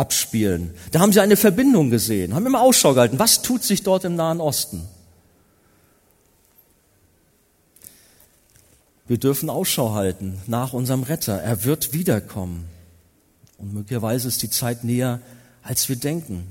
[0.00, 0.70] abspielen.
[0.92, 3.18] Da haben sie eine Verbindung gesehen, haben immer Ausschau gehalten.
[3.18, 4.88] Was tut sich dort im Nahen Osten?
[9.06, 11.36] Wir dürfen Ausschau halten nach unserem Retter.
[11.42, 12.64] Er wird wiederkommen.
[13.58, 15.20] Und möglicherweise ist die Zeit näher,
[15.62, 16.46] als wir denken.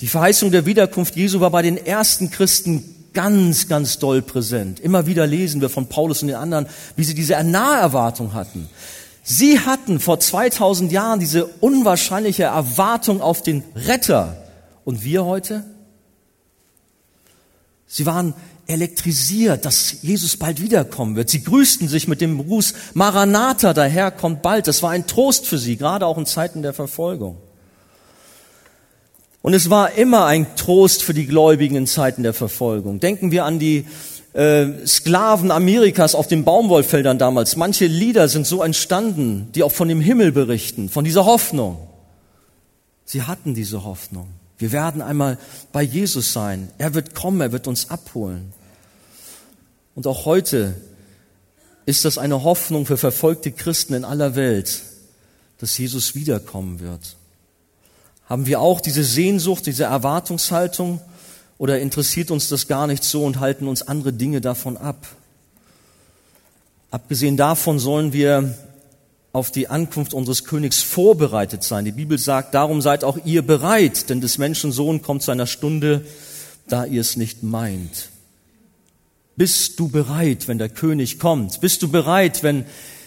[0.00, 4.80] Die Verheißung der Wiederkunft Jesu war bei den ersten Christen ganz, ganz doll präsent.
[4.80, 8.70] Immer wieder lesen wir von Paulus und den anderen, wie sie diese Naherwartung hatten.
[9.22, 14.36] Sie hatten vor 2000 Jahren diese unwahrscheinliche Erwartung auf den Retter.
[14.84, 15.64] Und wir heute?
[17.86, 18.34] Sie waren
[18.66, 21.30] elektrisiert, dass Jesus bald wiederkommen wird.
[21.30, 24.66] Sie grüßten sich mit dem Gruß Maranatha, daher kommt bald.
[24.66, 27.36] Das war ein Trost für sie, gerade auch in Zeiten der Verfolgung.
[29.42, 33.00] Und es war immer ein Trost für die Gläubigen in Zeiten der Verfolgung.
[33.00, 33.86] Denken wir an die
[34.32, 37.56] äh, Sklaven Amerikas auf den Baumwollfeldern damals.
[37.56, 41.88] Manche Lieder sind so entstanden, die auch von dem Himmel berichten, von dieser Hoffnung.
[43.04, 44.28] Sie hatten diese Hoffnung.
[44.58, 45.38] Wir werden einmal
[45.72, 46.68] bei Jesus sein.
[46.78, 48.52] Er wird kommen, er wird uns abholen.
[49.94, 50.74] Und auch heute
[51.84, 54.82] ist das eine Hoffnung für verfolgte Christen in aller Welt,
[55.58, 57.16] dass Jesus wiederkommen wird.
[58.26, 61.00] Haben wir auch diese Sehnsucht, diese Erwartungshaltung
[61.58, 65.06] oder interessiert uns das gar nicht so und halten uns andere Dinge davon ab?
[66.90, 68.54] Abgesehen davon sollen wir
[69.32, 71.84] auf die Ankunft unseres Königs vorbereitet sein.
[71.84, 75.46] Die Bibel sagt, darum seid auch ihr bereit, denn des Menschen Sohn kommt zu einer
[75.46, 76.04] Stunde,
[76.68, 78.10] da ihr es nicht meint.
[79.36, 81.60] Bist du bereit, wenn der König kommt?
[81.62, 82.66] Bist du bereit, wenn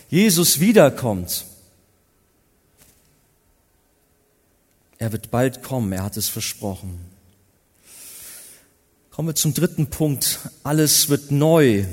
[0.09, 1.45] Jesus wiederkommt?
[4.97, 7.14] Er wird bald kommen, er hat es versprochen.
[9.15, 10.39] Kommen wir zum dritten Punkt.
[10.65, 11.85] Alles wird neu.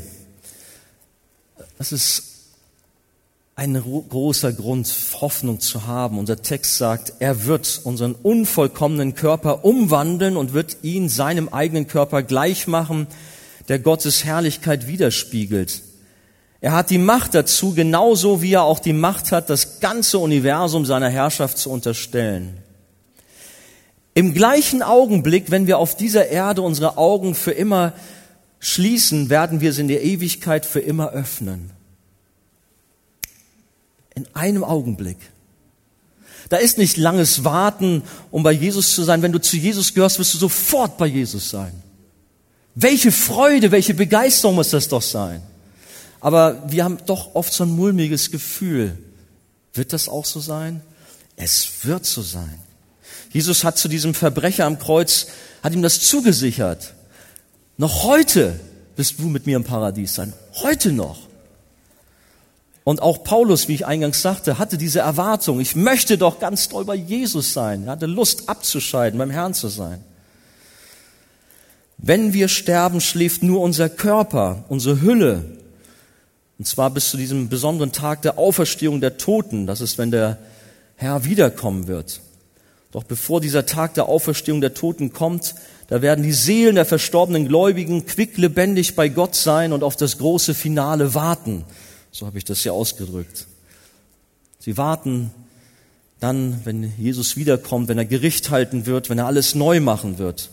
[1.79, 2.25] Das ist
[3.55, 6.19] ein großer Grund, Hoffnung zu haben.
[6.19, 12.25] Unser Text sagt, er wird unseren unvollkommenen Körper umwandeln und wird ihn seinem eigenen Körper
[12.25, 13.07] gleich machen,
[13.69, 15.81] der Gottes Herrlichkeit widerspiegelt.
[16.61, 20.85] Er hat die Macht dazu, genauso wie er auch die Macht hat, das ganze Universum
[20.85, 22.62] seiner Herrschaft zu unterstellen.
[24.15, 27.95] Im gleichen Augenblick, wenn wir auf dieser Erde unsere Augen für immer
[28.61, 31.71] schließen, werden wir sie in der Ewigkeit für immer öffnen.
[34.15, 35.17] In einem Augenblick.
[36.51, 39.23] Da ist nicht langes Warten, um bei Jesus zu sein.
[39.23, 41.73] Wenn du zu Jesus gehörst, wirst du sofort bei Jesus sein.
[42.75, 45.43] Welche Freude, welche Begeisterung muss das doch sein.
[46.21, 48.99] Aber wir haben doch oft so ein mulmiges Gefühl.
[49.73, 50.83] Wird das auch so sein?
[51.37, 52.59] Es wird so sein.
[53.33, 55.29] Jesus hat zu diesem Verbrecher am Kreuz,
[55.63, 56.95] hat ihm das zugesichert.
[57.79, 58.61] Noch heute
[58.97, 60.33] wirst du mit mir im Paradies sein.
[60.63, 61.19] Heute noch.
[62.85, 65.61] Und auch Paulus, wie ich eingangs sagte, hatte diese Erwartung.
[65.61, 67.85] Ich möchte doch ganz doll bei Jesus sein.
[67.85, 70.03] Er hatte Lust abzuscheiden, beim Herrn zu sein.
[71.97, 75.45] Wenn wir sterben, schläft nur unser Körper, unsere Hülle.
[76.59, 79.67] Und zwar bis zu diesem besonderen Tag der Auferstehung der Toten.
[79.69, 80.39] Das ist, wenn der
[80.97, 82.21] Herr wiederkommen wird.
[82.93, 85.55] Doch bevor dieser Tag der Auferstehung der Toten kommt,
[85.89, 90.55] da werden die Seelen der verstorbenen Gläubigen quicklebendig bei Gott sein und auf das große
[90.55, 91.65] Finale warten.
[92.13, 93.47] So habe ich das ja ausgedrückt.
[94.59, 95.33] Sie warten
[96.21, 100.51] dann, wenn Jesus wiederkommt, wenn er Gericht halten wird, wenn er alles neu machen wird.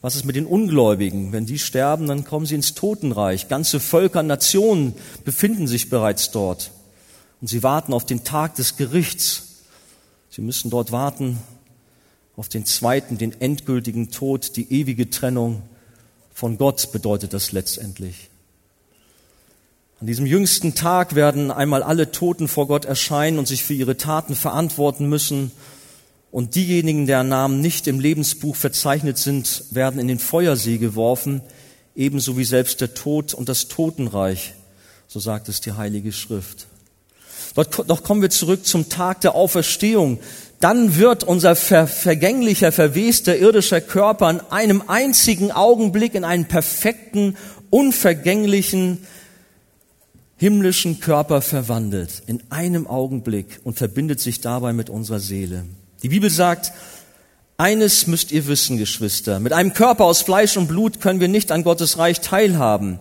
[0.00, 1.32] Was ist mit den Ungläubigen?
[1.32, 3.48] Wenn die sterben, dann kommen sie ins Totenreich.
[3.48, 6.70] Ganze Völker, Nationen befinden sich bereits dort.
[7.42, 9.49] Und sie warten auf den Tag des Gerichts.
[10.40, 11.36] Sie müssen dort warten
[12.34, 15.60] auf den zweiten, den endgültigen Tod, die ewige Trennung
[16.32, 18.30] von Gott bedeutet das letztendlich.
[20.00, 23.98] An diesem jüngsten Tag werden einmal alle Toten vor Gott erscheinen und sich für ihre
[23.98, 25.52] Taten verantworten müssen
[26.30, 31.42] und diejenigen, deren Namen nicht im Lebensbuch verzeichnet sind, werden in den Feuersee geworfen,
[31.94, 34.54] ebenso wie selbst der Tod und das Totenreich,
[35.06, 36.66] so sagt es die Heilige Schrift.
[37.54, 40.18] Doch kommen wir zurück zum Tag der Auferstehung.
[40.60, 47.36] Dann wird unser ver vergänglicher, verwester irdischer Körper in einem einzigen Augenblick in einen perfekten,
[47.70, 49.06] unvergänglichen,
[50.36, 52.22] himmlischen Körper verwandelt.
[52.26, 55.64] In einem Augenblick und verbindet sich dabei mit unserer Seele.
[56.02, 56.72] Die Bibel sagt,
[57.56, 59.38] eines müsst ihr wissen, Geschwister.
[59.38, 62.98] Mit einem Körper aus Fleisch und Blut können wir nicht an Gottes Reich teilhaben.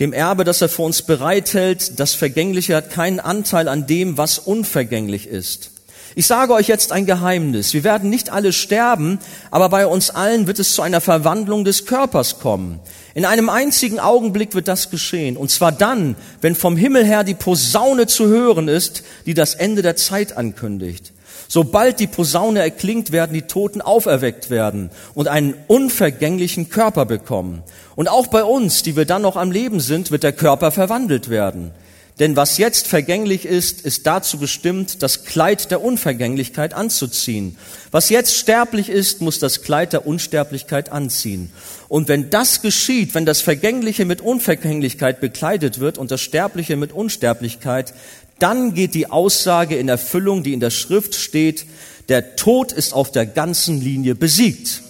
[0.00, 4.38] Dem Erbe, das er für uns bereithält, das Vergängliche hat keinen Anteil an dem, was
[4.38, 5.72] unvergänglich ist.
[6.14, 7.74] Ich sage euch jetzt ein Geheimnis.
[7.74, 11.84] Wir werden nicht alle sterben, aber bei uns allen wird es zu einer Verwandlung des
[11.84, 12.80] Körpers kommen.
[13.14, 15.36] In einem einzigen Augenblick wird das geschehen.
[15.36, 19.82] Und zwar dann, wenn vom Himmel her die Posaune zu hören ist, die das Ende
[19.82, 21.12] der Zeit ankündigt.
[21.46, 27.64] Sobald die Posaune erklingt, werden die Toten auferweckt werden und einen unvergänglichen Körper bekommen.
[28.00, 31.28] Und auch bei uns, die wir dann noch am Leben sind, wird der Körper verwandelt
[31.28, 31.70] werden.
[32.18, 37.58] Denn was jetzt vergänglich ist, ist dazu bestimmt, das Kleid der Unvergänglichkeit anzuziehen.
[37.90, 41.52] Was jetzt sterblich ist, muss das Kleid der Unsterblichkeit anziehen.
[41.90, 46.94] Und wenn das geschieht, wenn das Vergängliche mit Unvergänglichkeit bekleidet wird und das Sterbliche mit
[46.94, 47.92] Unsterblichkeit,
[48.38, 51.66] dann geht die Aussage in Erfüllung, die in der Schrift steht,
[52.08, 54.80] der Tod ist auf der ganzen Linie besiegt.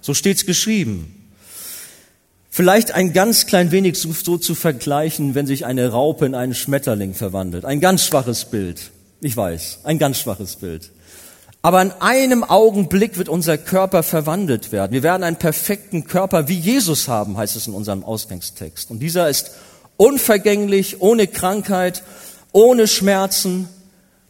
[0.00, 1.21] So steht's geschrieben.
[2.54, 7.14] Vielleicht ein ganz klein wenig so, zu vergleichen, wenn sich eine Raupe in einen Schmetterling
[7.14, 7.64] verwandelt.
[7.64, 8.90] Ein ganz schwaches Bild.
[9.22, 10.90] Ich weiß, ein ganz schwaches Bild.
[11.62, 14.92] Aber in einem Augenblick wird unser Körper verwandelt werden.
[14.92, 18.90] Wir werden einen perfekten Körper wie Jesus haben, heißt es in unserem Ausgangstext.
[18.90, 19.52] Und dieser ist
[19.96, 22.02] unvergänglich, ohne Krankheit
[22.52, 23.66] ohne Schmerzen,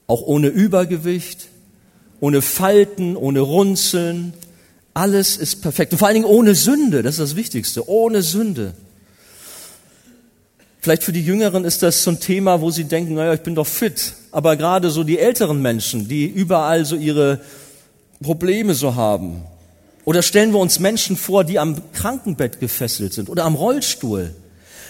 [0.06, 1.48] auch ohne Übergewicht,
[2.20, 4.32] ohne Falten, ohne Runzeln.
[4.94, 5.92] Alles ist perfekt.
[5.92, 8.74] Und vor allen Dingen ohne Sünde, das ist das Wichtigste, ohne Sünde.
[10.80, 13.54] Vielleicht für die Jüngeren ist das so ein Thema, wo sie denken, naja, ich bin
[13.54, 14.14] doch fit.
[14.32, 17.40] Aber gerade so die älteren Menschen, die überall so ihre
[18.20, 19.42] Probleme so haben.
[20.04, 24.34] Oder stellen wir uns Menschen vor, die am Krankenbett gefesselt sind oder am Rollstuhl.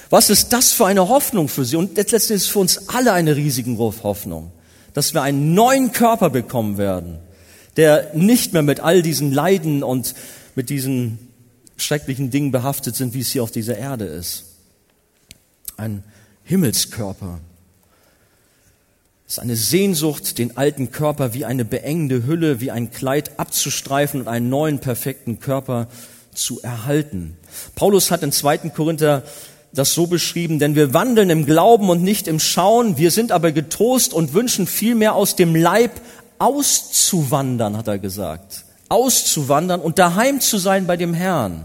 [0.08, 1.76] Was ist das für eine Hoffnung für sie?
[1.76, 4.50] Und letztendlich ist es für uns alle eine riesige Hoffnung,
[4.94, 7.18] dass wir einen neuen Körper bekommen werden,
[7.76, 10.14] der nicht mehr mit all diesen Leiden und
[10.54, 11.18] mit diesen
[11.76, 14.44] schrecklichen Dingen behaftet sind, wie es hier auf dieser Erde ist
[15.82, 16.02] ein
[16.44, 17.40] Himmelskörper.
[19.26, 24.20] Es ist eine Sehnsucht, den alten Körper wie eine beengende Hülle, wie ein Kleid abzustreifen
[24.20, 25.88] und einen neuen perfekten Körper
[26.34, 27.36] zu erhalten.
[27.74, 28.58] Paulus hat in 2.
[28.70, 29.22] Korinther
[29.72, 33.52] das so beschrieben, denn wir wandeln im Glauben und nicht im Schauen, wir sind aber
[33.52, 35.92] getrost und wünschen vielmehr aus dem Leib
[36.42, 38.64] auszuwandern, hat er gesagt.
[38.88, 41.64] Auszuwandern und daheim zu sein bei dem Herrn.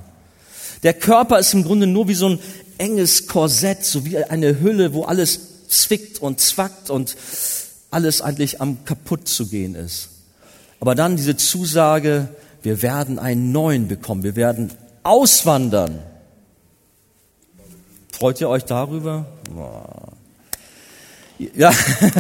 [0.84, 2.40] Der Körper ist im Grunde nur wie so ein
[2.78, 7.18] enges Korsett, so wie eine Hülle, wo alles zwickt und zwackt und
[7.90, 10.10] alles eigentlich am kaputt zu gehen ist.
[10.80, 12.30] Aber dann diese Zusage,
[12.62, 16.00] wir werden einen neuen bekommen, wir werden auswandern.
[18.12, 19.26] Freut ihr euch darüber?
[21.56, 21.72] Ja,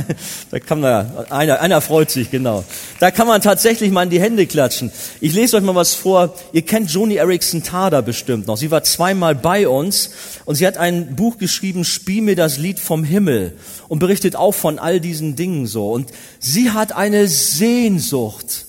[0.52, 2.64] da kann man, einer, einer freut sich, genau.
[3.00, 4.92] Da kann man tatsächlich mal in die Hände klatschen.
[5.22, 6.36] Ich lese euch mal was vor.
[6.54, 8.58] Ihr kennt Joni Erickson Tada bestimmt noch.
[8.58, 10.12] Sie war zweimal bei uns
[10.46, 14.54] und sie hat ein Buch geschrieben, Spiel mir das Lied vom Himmel und berichtet auch
[14.54, 15.92] von all diesen Dingen so.
[15.92, 18.68] Und sie hat eine Sehnsucht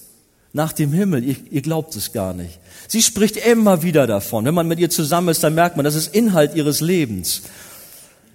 [0.55, 1.25] nach dem Himmel.
[1.25, 2.59] Ihr, ihr glaubt es gar nicht.
[2.87, 4.47] Sie spricht immer wieder davon.
[4.47, 7.43] Wenn man mit ihr zusammen ist, dann merkt man, das ist Inhalt ihres Lebens.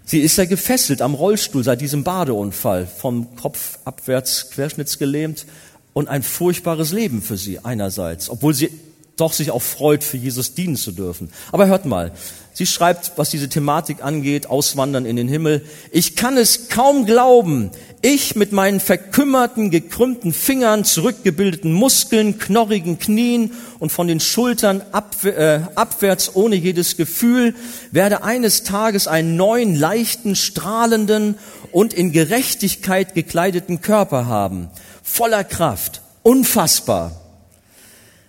[0.06, 5.46] Sie ist ja gefesselt am Rollstuhl seit diesem Badeunfall, vom Kopf abwärts querschnittsgelähmt
[5.94, 8.70] und ein furchtbares Leben für sie einerseits, obwohl sie
[9.16, 11.32] doch sich auch freut, für Jesus dienen zu dürfen.
[11.52, 12.12] Aber hört mal,
[12.54, 15.66] sie schreibt, was diese Thematik angeht, Auswandern in den Himmel.
[15.92, 17.72] Ich kann es kaum glauben.
[18.02, 24.82] Ich mit meinen verkümmerten, gekrümmten Fingern, zurückgebildeten Muskeln, knorrigen Knien und von den Schultern
[25.24, 27.56] äh, abwärts ohne jedes Gefühl
[27.92, 31.36] werde eines Tages einen neuen, leichten, strahlenden
[31.72, 34.70] und in Gerechtigkeit gekleideten Körper haben.
[35.02, 36.02] Voller Kraft.
[36.24, 37.23] Unfassbar.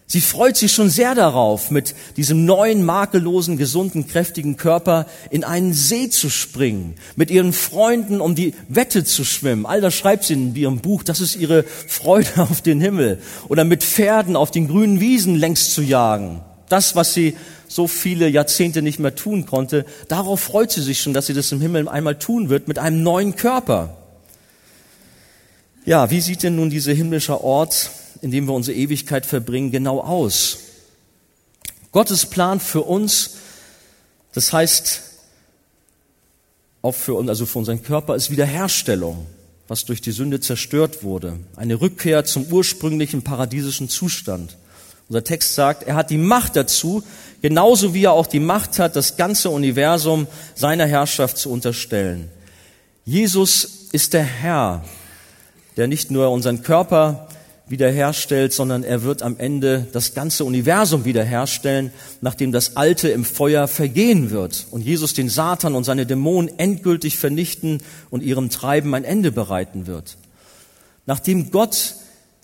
[0.07, 5.73] Sie freut sich schon sehr darauf, mit diesem neuen, makellosen, gesunden, kräftigen Körper in einen
[5.73, 9.65] See zu springen, mit ihren Freunden um die Wette zu schwimmen.
[9.65, 13.19] All das schreibt sie in ihrem Buch, das ist ihre Freude auf den Himmel.
[13.49, 16.43] Oder mit Pferden auf den grünen Wiesen längs zu jagen.
[16.69, 17.37] Das, was sie
[17.67, 21.51] so viele Jahrzehnte nicht mehr tun konnte, darauf freut sie sich schon, dass sie das
[21.51, 23.97] im Himmel einmal tun wird, mit einem neuen Körper.
[25.87, 27.91] Ja, wie sieht denn nun dieser himmlische Ort
[28.25, 30.59] in dem wir unsere Ewigkeit verbringen, genau aus.
[31.93, 33.37] Gottes Plan für uns,
[34.33, 35.03] das heißt,
[36.81, 39.27] auch für uns, also für unseren Körper, ist Wiederherstellung,
[39.69, 41.39] was durch die Sünde zerstört wurde.
[41.55, 44.57] Eine Rückkehr zum ursprünglichen paradiesischen Zustand.
[45.09, 47.05] Unser Text sagt, er hat die Macht dazu,
[47.43, 52.31] genauso wie er auch die Macht hat, das ganze Universum seiner Herrschaft zu unterstellen.
[53.05, 54.83] Jesus ist der Herr,
[55.77, 57.29] der nicht nur unseren Körper
[57.67, 63.69] wiederherstellt, sondern er wird am Ende das ganze Universum wiederherstellen, nachdem das Alte im Feuer
[63.69, 69.05] vergehen wird und Jesus den Satan und seine Dämonen endgültig vernichten und ihrem Treiben ein
[69.05, 70.17] Ende bereiten wird.
[71.07, 71.95] Nachdem Gott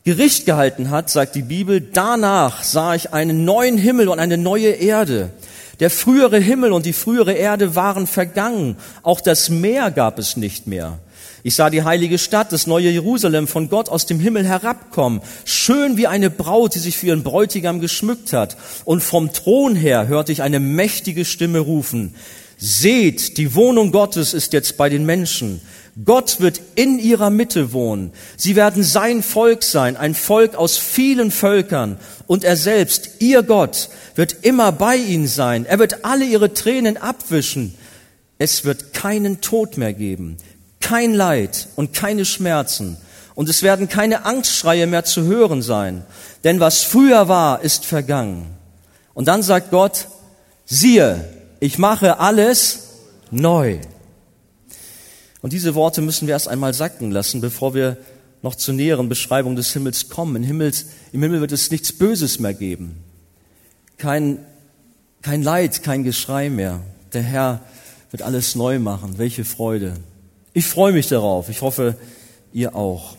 [0.05, 4.71] Gericht gehalten hat, sagt die Bibel, danach sah ich einen neuen Himmel und eine neue
[4.71, 5.31] Erde.
[5.79, 8.77] Der frühere Himmel und die frühere Erde waren vergangen.
[9.03, 10.99] Auch das Meer gab es nicht mehr.
[11.43, 15.97] Ich sah die heilige Stadt, das neue Jerusalem, von Gott aus dem Himmel herabkommen, schön
[15.97, 18.57] wie eine Braut, die sich für ihren Bräutigam geschmückt hat.
[18.85, 22.15] Und vom Thron her hörte ich eine mächtige Stimme rufen,
[22.63, 25.63] Seht, die Wohnung Gottes ist jetzt bei den Menschen.
[26.05, 28.13] Gott wird in ihrer Mitte wohnen.
[28.37, 31.97] Sie werden sein Volk sein, ein Volk aus vielen Völkern.
[32.27, 35.65] Und er selbst, ihr Gott, wird immer bei ihnen sein.
[35.65, 37.75] Er wird alle ihre Tränen abwischen.
[38.37, 40.37] Es wird keinen Tod mehr geben
[40.81, 42.97] kein Leid und keine Schmerzen
[43.35, 46.05] und es werden keine Angstschreie mehr zu hören sein,
[46.45, 48.47] denn was früher war, ist vergangen.
[49.15, 50.09] Und dann sagt Gott,
[50.65, 51.29] siehe,
[51.61, 52.89] ich mache alles
[53.31, 53.79] neu.
[55.43, 57.97] Und diese Worte müssen wir erst einmal sacken lassen, bevor wir
[58.43, 60.37] noch zur näheren Beschreibung des Himmels kommen.
[60.37, 63.03] Im, Himmels, Im Himmel wird es nichts Böses mehr geben.
[63.99, 64.39] Kein,
[65.23, 66.81] kein Leid, kein Geschrei mehr.
[67.13, 67.61] Der Herr
[68.11, 69.19] wird alles neu machen.
[69.19, 69.95] Welche Freude.
[70.53, 71.49] Ich freue mich darauf.
[71.49, 71.97] Ich hoffe,
[72.53, 73.17] ihr auch.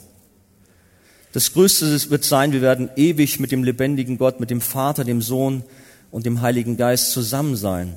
[1.34, 5.22] Das Größte wird sein, wir werden ewig mit dem lebendigen Gott, mit dem Vater, dem
[5.22, 5.64] Sohn
[6.12, 7.96] und dem Heiligen Geist zusammen sein.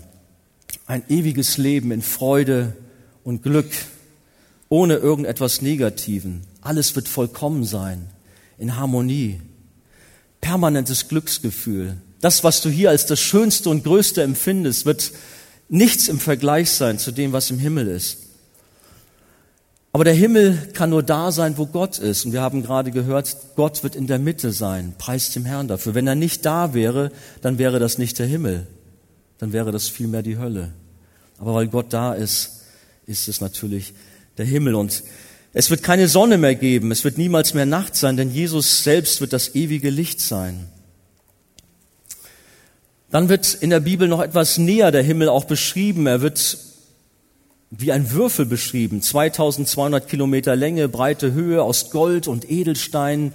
[0.87, 2.77] Ein ewiges Leben in Freude
[3.25, 3.71] und Glück,
[4.69, 6.43] ohne irgendetwas Negativen.
[6.61, 8.07] Alles wird vollkommen sein,
[8.57, 9.41] in Harmonie.
[10.41, 11.97] Permanentes Glücksgefühl.
[12.21, 15.11] Das, was du hier als das Schönste und Größte empfindest, wird
[15.69, 18.24] nichts im Vergleich sein zu dem, was im Himmel ist.
[19.95, 22.27] Aber der Himmel kann nur da sein, wo Gott ist.
[22.27, 24.93] Und wir haben gerade gehört, Gott wird in der Mitte sein.
[24.99, 25.95] Preis dem Herrn dafür.
[25.95, 28.67] Wenn er nicht da wäre, dann wäre das nicht der Himmel.
[29.39, 30.73] Dann wäre das vielmehr die Hölle.
[31.39, 32.65] Aber weil Gott da ist,
[33.07, 33.95] ist es natürlich
[34.37, 34.75] der Himmel.
[34.75, 35.05] Und
[35.53, 36.91] es wird keine Sonne mehr geben.
[36.91, 40.67] Es wird niemals mehr Nacht sein, denn Jesus selbst wird das ewige Licht sein.
[43.13, 46.09] Dann wird in der Bibel noch etwas näher der Himmel auch beschrieben.
[46.09, 46.59] Er wird
[47.79, 49.03] wie ein Würfel beschrieben.
[49.03, 53.33] 2200 Kilometer Länge, breite Höhe aus Gold und Edelstein,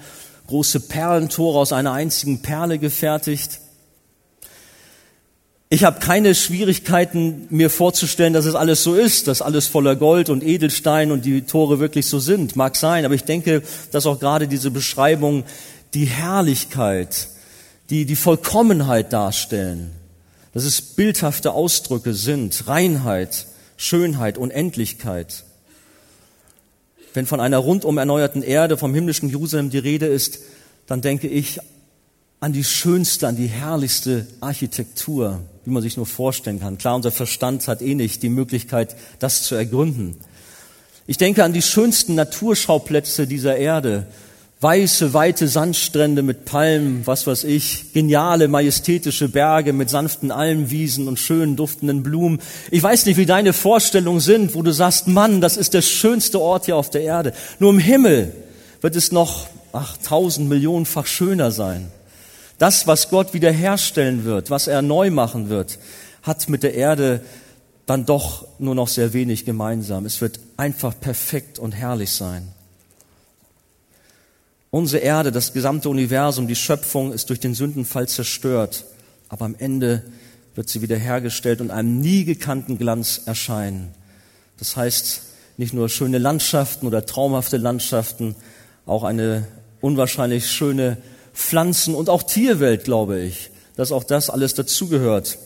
[0.47, 3.59] große Perlentore aus einer einzigen Perle gefertigt.
[5.71, 10.29] Ich habe keine Schwierigkeiten, mir vorzustellen, dass es alles so ist, dass alles voller Gold
[10.29, 12.55] und Edelstein und die Tore wirklich so sind.
[12.55, 13.61] Mag sein, aber ich denke,
[13.91, 15.43] dass auch gerade diese Beschreibung
[15.93, 17.27] die Herrlichkeit,
[17.91, 19.91] die die Vollkommenheit darstellen,
[20.53, 23.45] dass es bildhafte Ausdrücke sind, Reinheit,
[23.81, 25.45] Schönheit, Unendlichkeit.
[27.13, 30.39] Wenn von einer rundum erneuerten Erde, vom himmlischen Jerusalem die Rede ist,
[30.85, 31.59] dann denke ich
[32.41, 36.77] an die schönste, an die herrlichste Architektur, wie man sich nur vorstellen kann.
[36.77, 40.17] Klar, unser Verstand hat eh nicht die Möglichkeit, das zu ergründen.
[41.07, 44.07] Ich denke an die schönsten Naturschauplätze dieser Erde,
[44.61, 51.17] Weiße, weite Sandstrände mit Palmen, was weiß ich, geniale, majestätische Berge mit sanften Almwiesen und
[51.17, 52.41] schönen duftenden Blumen.
[52.69, 56.41] Ich weiß nicht, wie deine Vorstellungen sind, wo du sagst, Mann, das ist der schönste
[56.41, 57.31] Ort hier auf der Erde.
[57.59, 58.33] Nur im Himmel
[58.81, 61.89] wird es noch, ach, tausend Millionenfach schöner sein.
[62.57, 65.79] Das, was Gott wiederherstellen wird, was er neu machen wird,
[66.21, 67.21] hat mit der Erde
[67.85, 70.05] dann doch nur noch sehr wenig gemeinsam.
[70.05, 72.49] Es wird einfach perfekt und herrlich sein.
[74.71, 78.85] Unsere Erde, das gesamte Universum, die Schöpfung ist durch den Sündenfall zerstört,
[79.27, 80.03] aber am Ende
[80.53, 83.91] wird sie wiederhergestellt und einem nie gekannten Glanz erscheinen.
[84.59, 85.21] Das heißt,
[85.57, 88.35] nicht nur schöne Landschaften oder traumhafte Landschaften,
[88.85, 89.47] auch eine
[89.81, 90.97] unwahrscheinlich schöne
[91.33, 95.39] Pflanzen- und auch Tierwelt, glaube ich, dass auch das alles dazugehört.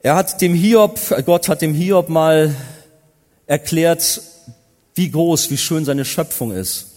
[0.00, 2.54] Er hat dem Hiob, Gott hat dem Hiob mal
[3.46, 4.22] erklärt,
[4.94, 6.91] wie groß, wie schön seine Schöpfung ist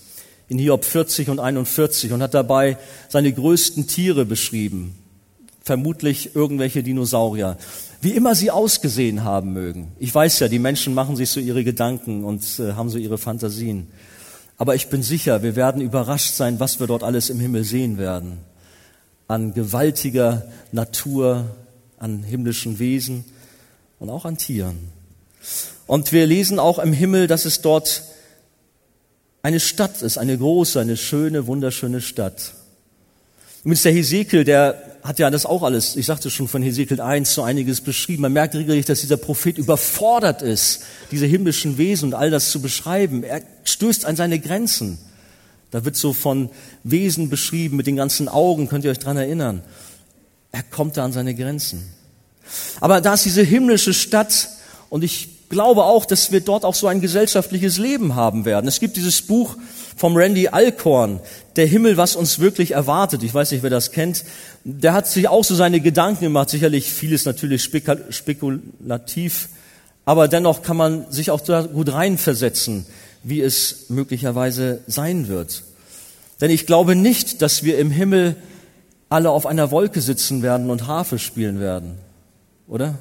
[0.47, 2.77] in Hiob 40 und 41 und hat dabei
[3.09, 4.95] seine größten Tiere beschrieben.
[5.63, 7.57] Vermutlich irgendwelche Dinosaurier.
[8.01, 9.93] Wie immer sie ausgesehen haben mögen.
[9.97, 13.17] Ich weiß ja, die Menschen machen sich so ihre Gedanken und äh, haben so ihre
[13.17, 13.87] Fantasien.
[14.57, 17.97] Aber ich bin sicher, wir werden überrascht sein, was wir dort alles im Himmel sehen
[17.97, 18.37] werden.
[19.27, 21.55] An gewaltiger Natur,
[21.97, 23.25] an himmlischen Wesen
[23.97, 24.77] und auch an Tieren.
[25.87, 28.03] Und wir lesen auch im Himmel, dass es dort
[29.45, 32.55] eine Stadt ist, eine große, eine schöne, wunderschöne Stadt.
[33.59, 37.31] Übrigens der Hesekiel, der hat ja das auch alles, ich sagte schon von Hesekiel 1
[37.31, 38.23] so einiges beschrieben.
[38.23, 40.81] Man merkt regelrecht, dass dieser Prophet überfordert ist,
[41.11, 43.21] diese himmlischen Wesen und all das zu beschreiben.
[43.21, 44.97] Er stößt an seine Grenzen.
[45.69, 46.49] Da wird so von
[46.83, 49.61] Wesen beschrieben mit den ganzen Augen, könnt ihr euch dran erinnern.
[50.53, 51.87] Er kommt da an seine Grenzen.
[52.79, 54.49] Aber da ist diese himmlische Stadt
[54.89, 58.67] und ich glaube auch, dass wir dort auch so ein gesellschaftliches Leben haben werden.
[58.67, 59.57] Es gibt dieses Buch
[59.95, 61.19] vom Randy Alcorn,
[61.55, 63.23] Der Himmel, was uns wirklich erwartet.
[63.23, 64.25] Ich weiß nicht, wer das kennt.
[64.65, 66.49] Der hat sich auch so seine Gedanken gemacht.
[66.49, 69.49] Sicherlich vieles natürlich spekulativ,
[70.03, 72.85] aber dennoch kann man sich auch da gut reinversetzen,
[73.23, 75.63] wie es möglicherweise sein wird.
[76.41, 78.35] Denn ich glaube nicht, dass wir im Himmel
[79.07, 81.95] alle auf einer Wolke sitzen werden und Harfe spielen werden.
[82.67, 82.95] Oder?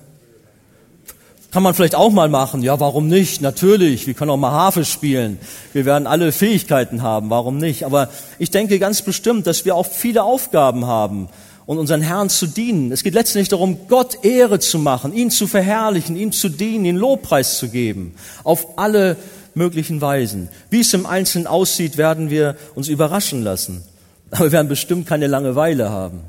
[1.55, 2.65] Kann man vielleicht auch mal machen.
[2.65, 3.41] Ja, warum nicht?
[3.41, 5.39] Natürlich, wir können auch mal Harfe spielen.
[5.73, 7.85] Wir werden alle Fähigkeiten haben, warum nicht?
[7.85, 8.09] Aber
[8.41, 11.29] ich denke ganz bestimmt, dass wir auch viele Aufgaben haben
[11.65, 12.91] und unseren Herrn zu dienen.
[12.91, 16.97] Es geht letztendlich darum, Gott Ehre zu machen, ihn zu verherrlichen, ihm zu dienen, ihn
[16.97, 18.17] Lobpreis zu geben.
[18.43, 19.17] Auf alle
[19.55, 20.49] möglichen Weisen.
[20.71, 23.85] Wie es im Einzelnen aussieht, werden wir uns überraschen lassen.
[24.33, 26.23] Aber wir werden bestimmt keine Langeweile haben.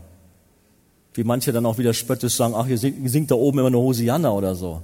[1.15, 4.29] Wie manche dann auch wieder spöttisch sagen, ach, ihr singt da oben immer eine Hosianna
[4.29, 4.83] oder so.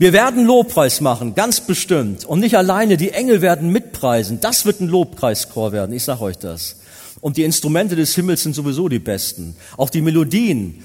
[0.00, 2.24] Wir werden Lobpreis machen, ganz bestimmt.
[2.24, 4.40] Und nicht alleine, die Engel werden mitpreisen.
[4.40, 6.76] Das wird ein Lobpreischor werden, ich sage euch das.
[7.20, 9.56] Und die Instrumente des Himmels sind sowieso die besten.
[9.76, 10.82] Auch die Melodien.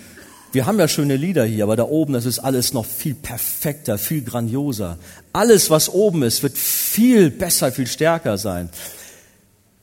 [0.51, 3.97] Wir haben ja schöne Lieder hier, aber da oben, das ist alles noch viel perfekter,
[3.97, 4.97] viel grandioser.
[5.31, 8.69] Alles, was oben ist, wird viel besser, viel stärker sein.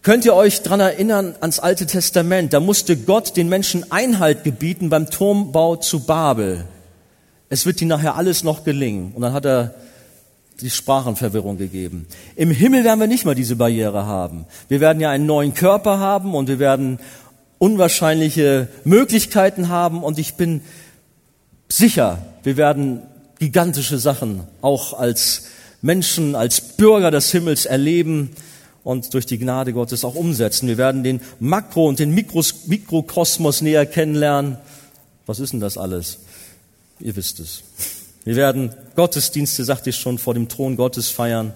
[0.03, 2.53] Könnt ihr euch dran erinnern ans Alte Testament?
[2.53, 6.67] Da musste Gott den Menschen Einhalt gebieten beim Turmbau zu Babel.
[7.53, 9.13] Es wird ihnen nachher alles noch gelingen.
[9.15, 9.75] Und dann hat er
[10.63, 12.07] die Sprachenverwirrung gegeben.
[12.35, 14.47] Im Himmel werden wir nicht mal diese Barriere haben.
[14.71, 16.99] Wir werden ja einen neuen Körper haben und wir werden
[17.59, 20.63] unwahrscheinliche Möglichkeiten haben und ich bin
[21.69, 23.03] sicher, wir werden
[23.39, 25.49] gigantische Sachen auch als
[25.83, 28.31] Menschen, als Bürger des Himmels erleben
[28.83, 30.69] und durch die Gnade Gottes auch umsetzen.
[30.69, 34.57] Wir werden den Makro- und den Mikros Mikrokosmos näher kennenlernen.
[35.27, 36.19] Was ist denn das alles?
[37.03, 37.63] Ihr wisst es.
[38.25, 41.53] Wir werden Gottesdienste, sagte ich schon, vor dem Thron Gottes feiern.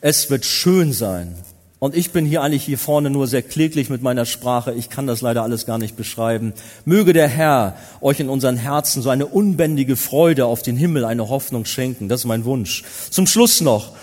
[0.00, 1.34] Es wird schön sein.
[1.80, 4.72] Und ich bin hier eigentlich hier vorne nur sehr kläglich mit meiner Sprache.
[4.72, 6.54] Ich kann das leider alles gar nicht beschreiben.
[6.84, 11.28] Möge der Herr euch in unseren Herzen so eine unbändige Freude auf den Himmel, eine
[11.28, 12.08] Hoffnung schenken.
[12.08, 12.84] Das ist mein Wunsch.
[13.10, 13.96] Zum Schluss noch.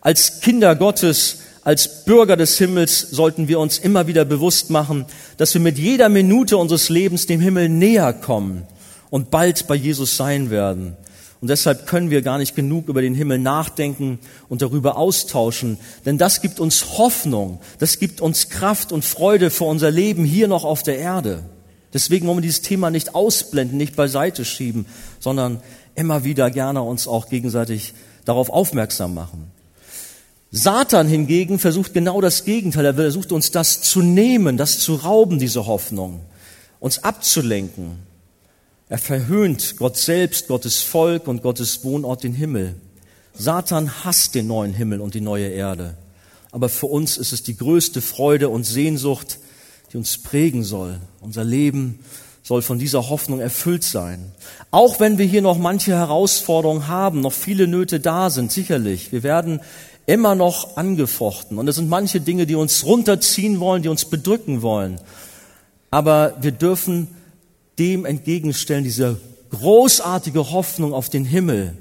[0.00, 5.54] Als Kinder Gottes, als Bürger des Himmels sollten wir uns immer wieder bewusst machen, dass
[5.54, 8.66] wir mit jeder Minute unseres Lebens dem Himmel näher kommen
[9.12, 10.96] und bald bei Jesus sein werden.
[11.42, 16.16] Und deshalb können wir gar nicht genug über den Himmel nachdenken und darüber austauschen, denn
[16.16, 20.64] das gibt uns Hoffnung, das gibt uns Kraft und Freude für unser Leben hier noch
[20.64, 21.42] auf der Erde.
[21.92, 24.86] Deswegen wollen wir dieses Thema nicht ausblenden, nicht beiseite schieben,
[25.20, 25.60] sondern
[25.94, 27.92] immer wieder gerne uns auch gegenseitig
[28.24, 29.50] darauf aufmerksam machen.
[30.52, 32.86] Satan hingegen versucht genau das Gegenteil.
[32.86, 36.20] Er versucht uns das zu nehmen, das zu rauben, diese Hoffnung,
[36.80, 38.10] uns abzulenken.
[38.92, 42.74] Er verhöhnt Gott selbst, Gottes Volk und Gottes Wohnort, den Himmel.
[43.32, 45.96] Satan hasst den neuen Himmel und die neue Erde.
[46.50, 49.38] Aber für uns ist es die größte Freude und Sehnsucht,
[49.90, 51.00] die uns prägen soll.
[51.22, 52.00] Unser Leben
[52.42, 54.30] soll von dieser Hoffnung erfüllt sein.
[54.70, 59.10] Auch wenn wir hier noch manche Herausforderungen haben, noch viele Nöte da sind, sicherlich.
[59.10, 59.60] Wir werden
[60.04, 61.56] immer noch angefochten.
[61.56, 65.00] Und es sind manche Dinge, die uns runterziehen wollen, die uns bedrücken wollen.
[65.90, 67.08] Aber wir dürfen
[67.82, 69.18] dem entgegenstellen, diese
[69.50, 71.76] großartige Hoffnung auf den Himmel,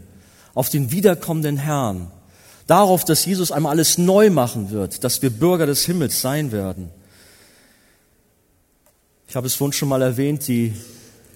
[0.56, 2.12] auf den wiederkommenden Herrn,
[2.66, 6.90] darauf, dass Jesus einmal alles neu machen wird, dass wir Bürger des Himmels sein werden.
[9.28, 10.74] Ich habe es vorhin schon mal erwähnt, die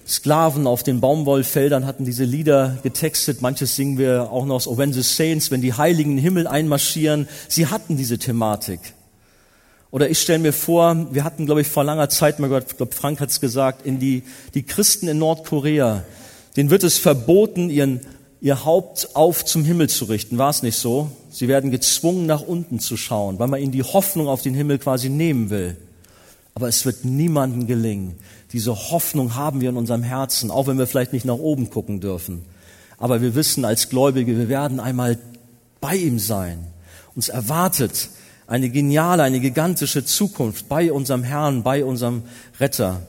[0.06, 3.42] Sklaven auf den Baumwollfeldern hatten diese Lieder getextet.
[3.42, 6.46] Manches singen wir auch noch aus When the Saints, wenn die Heiligen in den Himmel
[6.48, 7.28] einmarschieren.
[7.48, 8.80] Sie hatten diese Thematik.
[9.90, 12.76] Oder ich stelle mir vor, wir hatten, glaube ich, vor langer Zeit mal gehört, ich
[12.76, 14.24] glaube, Frank hat es gesagt, in die,
[14.54, 16.02] die Christen in Nordkorea,
[16.56, 18.00] denen wird es verboten, ihren,
[18.40, 20.38] ihr Haupt auf zum Himmel zu richten.
[20.38, 21.10] War es nicht so?
[21.30, 24.78] Sie werden gezwungen, nach unten zu schauen, weil man ihnen die Hoffnung auf den Himmel
[24.78, 25.76] quasi nehmen will.
[26.54, 28.16] Aber es wird niemandem gelingen.
[28.52, 32.00] Diese Hoffnung haben wir in unserem Herzen, auch wenn wir vielleicht nicht nach oben gucken
[32.00, 32.44] dürfen.
[32.98, 35.18] Aber wir wissen als Gläubige, wir werden einmal
[35.80, 36.66] bei ihm sein.
[37.14, 38.08] Uns erwartet
[38.46, 42.22] eine geniale, eine gigantische Zukunft bei unserem Herrn, bei unserem
[42.60, 43.02] Retter.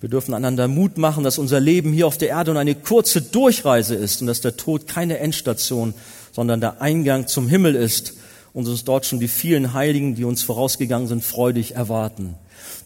[0.00, 3.22] Wir dürfen einander Mut machen, dass unser Leben hier auf der Erde nur eine kurze
[3.22, 5.94] Durchreise ist und dass der Tod keine Endstation,
[6.32, 8.14] sondern der Eingang zum Himmel ist
[8.52, 12.34] und uns dort schon die vielen Heiligen, die uns vorausgegangen sind, freudig erwarten.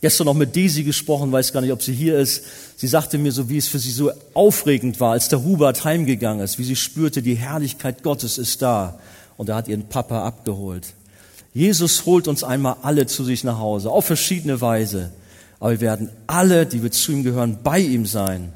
[0.01, 2.45] Gestern noch mit Daisy gesprochen, weiß gar nicht, ob sie hier ist.
[2.77, 6.43] Sie sagte mir so, wie es für sie so aufregend war, als der Hubert heimgegangen
[6.43, 8.99] ist, wie sie spürte, die Herrlichkeit Gottes ist da.
[9.37, 10.95] Und er hat ihren Papa abgeholt.
[11.53, 15.11] Jesus holt uns einmal alle zu sich nach Hause, auf verschiedene Weise.
[15.59, 18.53] Aber wir werden alle, die wir zu ihm gehören, bei ihm sein.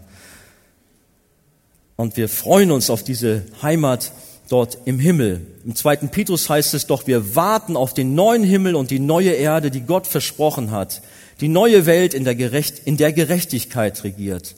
[1.97, 4.13] Und wir freuen uns auf diese Heimat
[4.49, 5.47] dort im Himmel.
[5.65, 9.31] Im zweiten Petrus heißt es doch, wir warten auf den neuen Himmel und die neue
[9.31, 11.03] Erde, die Gott versprochen hat.
[11.41, 14.55] Die neue Welt, in der, Gerecht, in der Gerechtigkeit regiert.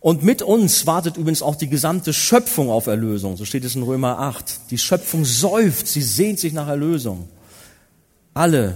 [0.00, 3.36] Und mit uns wartet übrigens auch die gesamte Schöpfung auf Erlösung.
[3.36, 4.70] So steht es in Römer 8.
[4.70, 7.28] Die Schöpfung säuft, sie sehnt sich nach Erlösung.
[8.34, 8.74] Alle,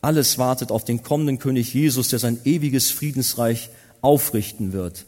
[0.00, 3.70] alles wartet auf den kommenden König Jesus, der sein ewiges Friedensreich
[4.00, 5.06] aufrichten wird.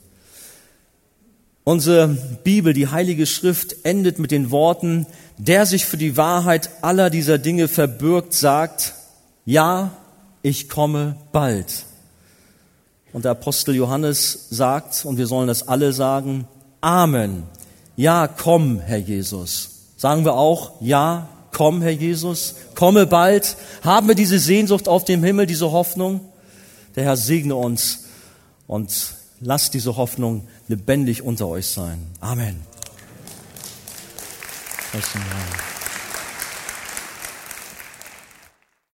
[1.64, 2.08] Unsere
[2.44, 5.04] Bibel, die Heilige Schrift, endet mit den Worten,
[5.36, 8.94] der sich für die Wahrheit aller dieser Dinge verbirgt, sagt,
[9.44, 9.90] ja,
[10.42, 11.84] ich komme bald.
[13.12, 16.46] Und der Apostel Johannes sagt, und wir sollen das alle sagen,
[16.80, 17.42] Amen.
[17.96, 19.70] Ja, komm, Herr Jesus.
[19.96, 23.56] Sagen wir auch, ja, Komm, Herr Jesus, komme bald.
[23.82, 26.20] Haben wir diese Sehnsucht auf dem Himmel, diese Hoffnung?
[26.96, 28.04] Der Herr segne uns
[28.66, 28.92] und
[29.40, 32.08] lasst diese Hoffnung lebendig unter euch sein.
[32.20, 32.60] Amen.
[34.92, 35.75] Amen.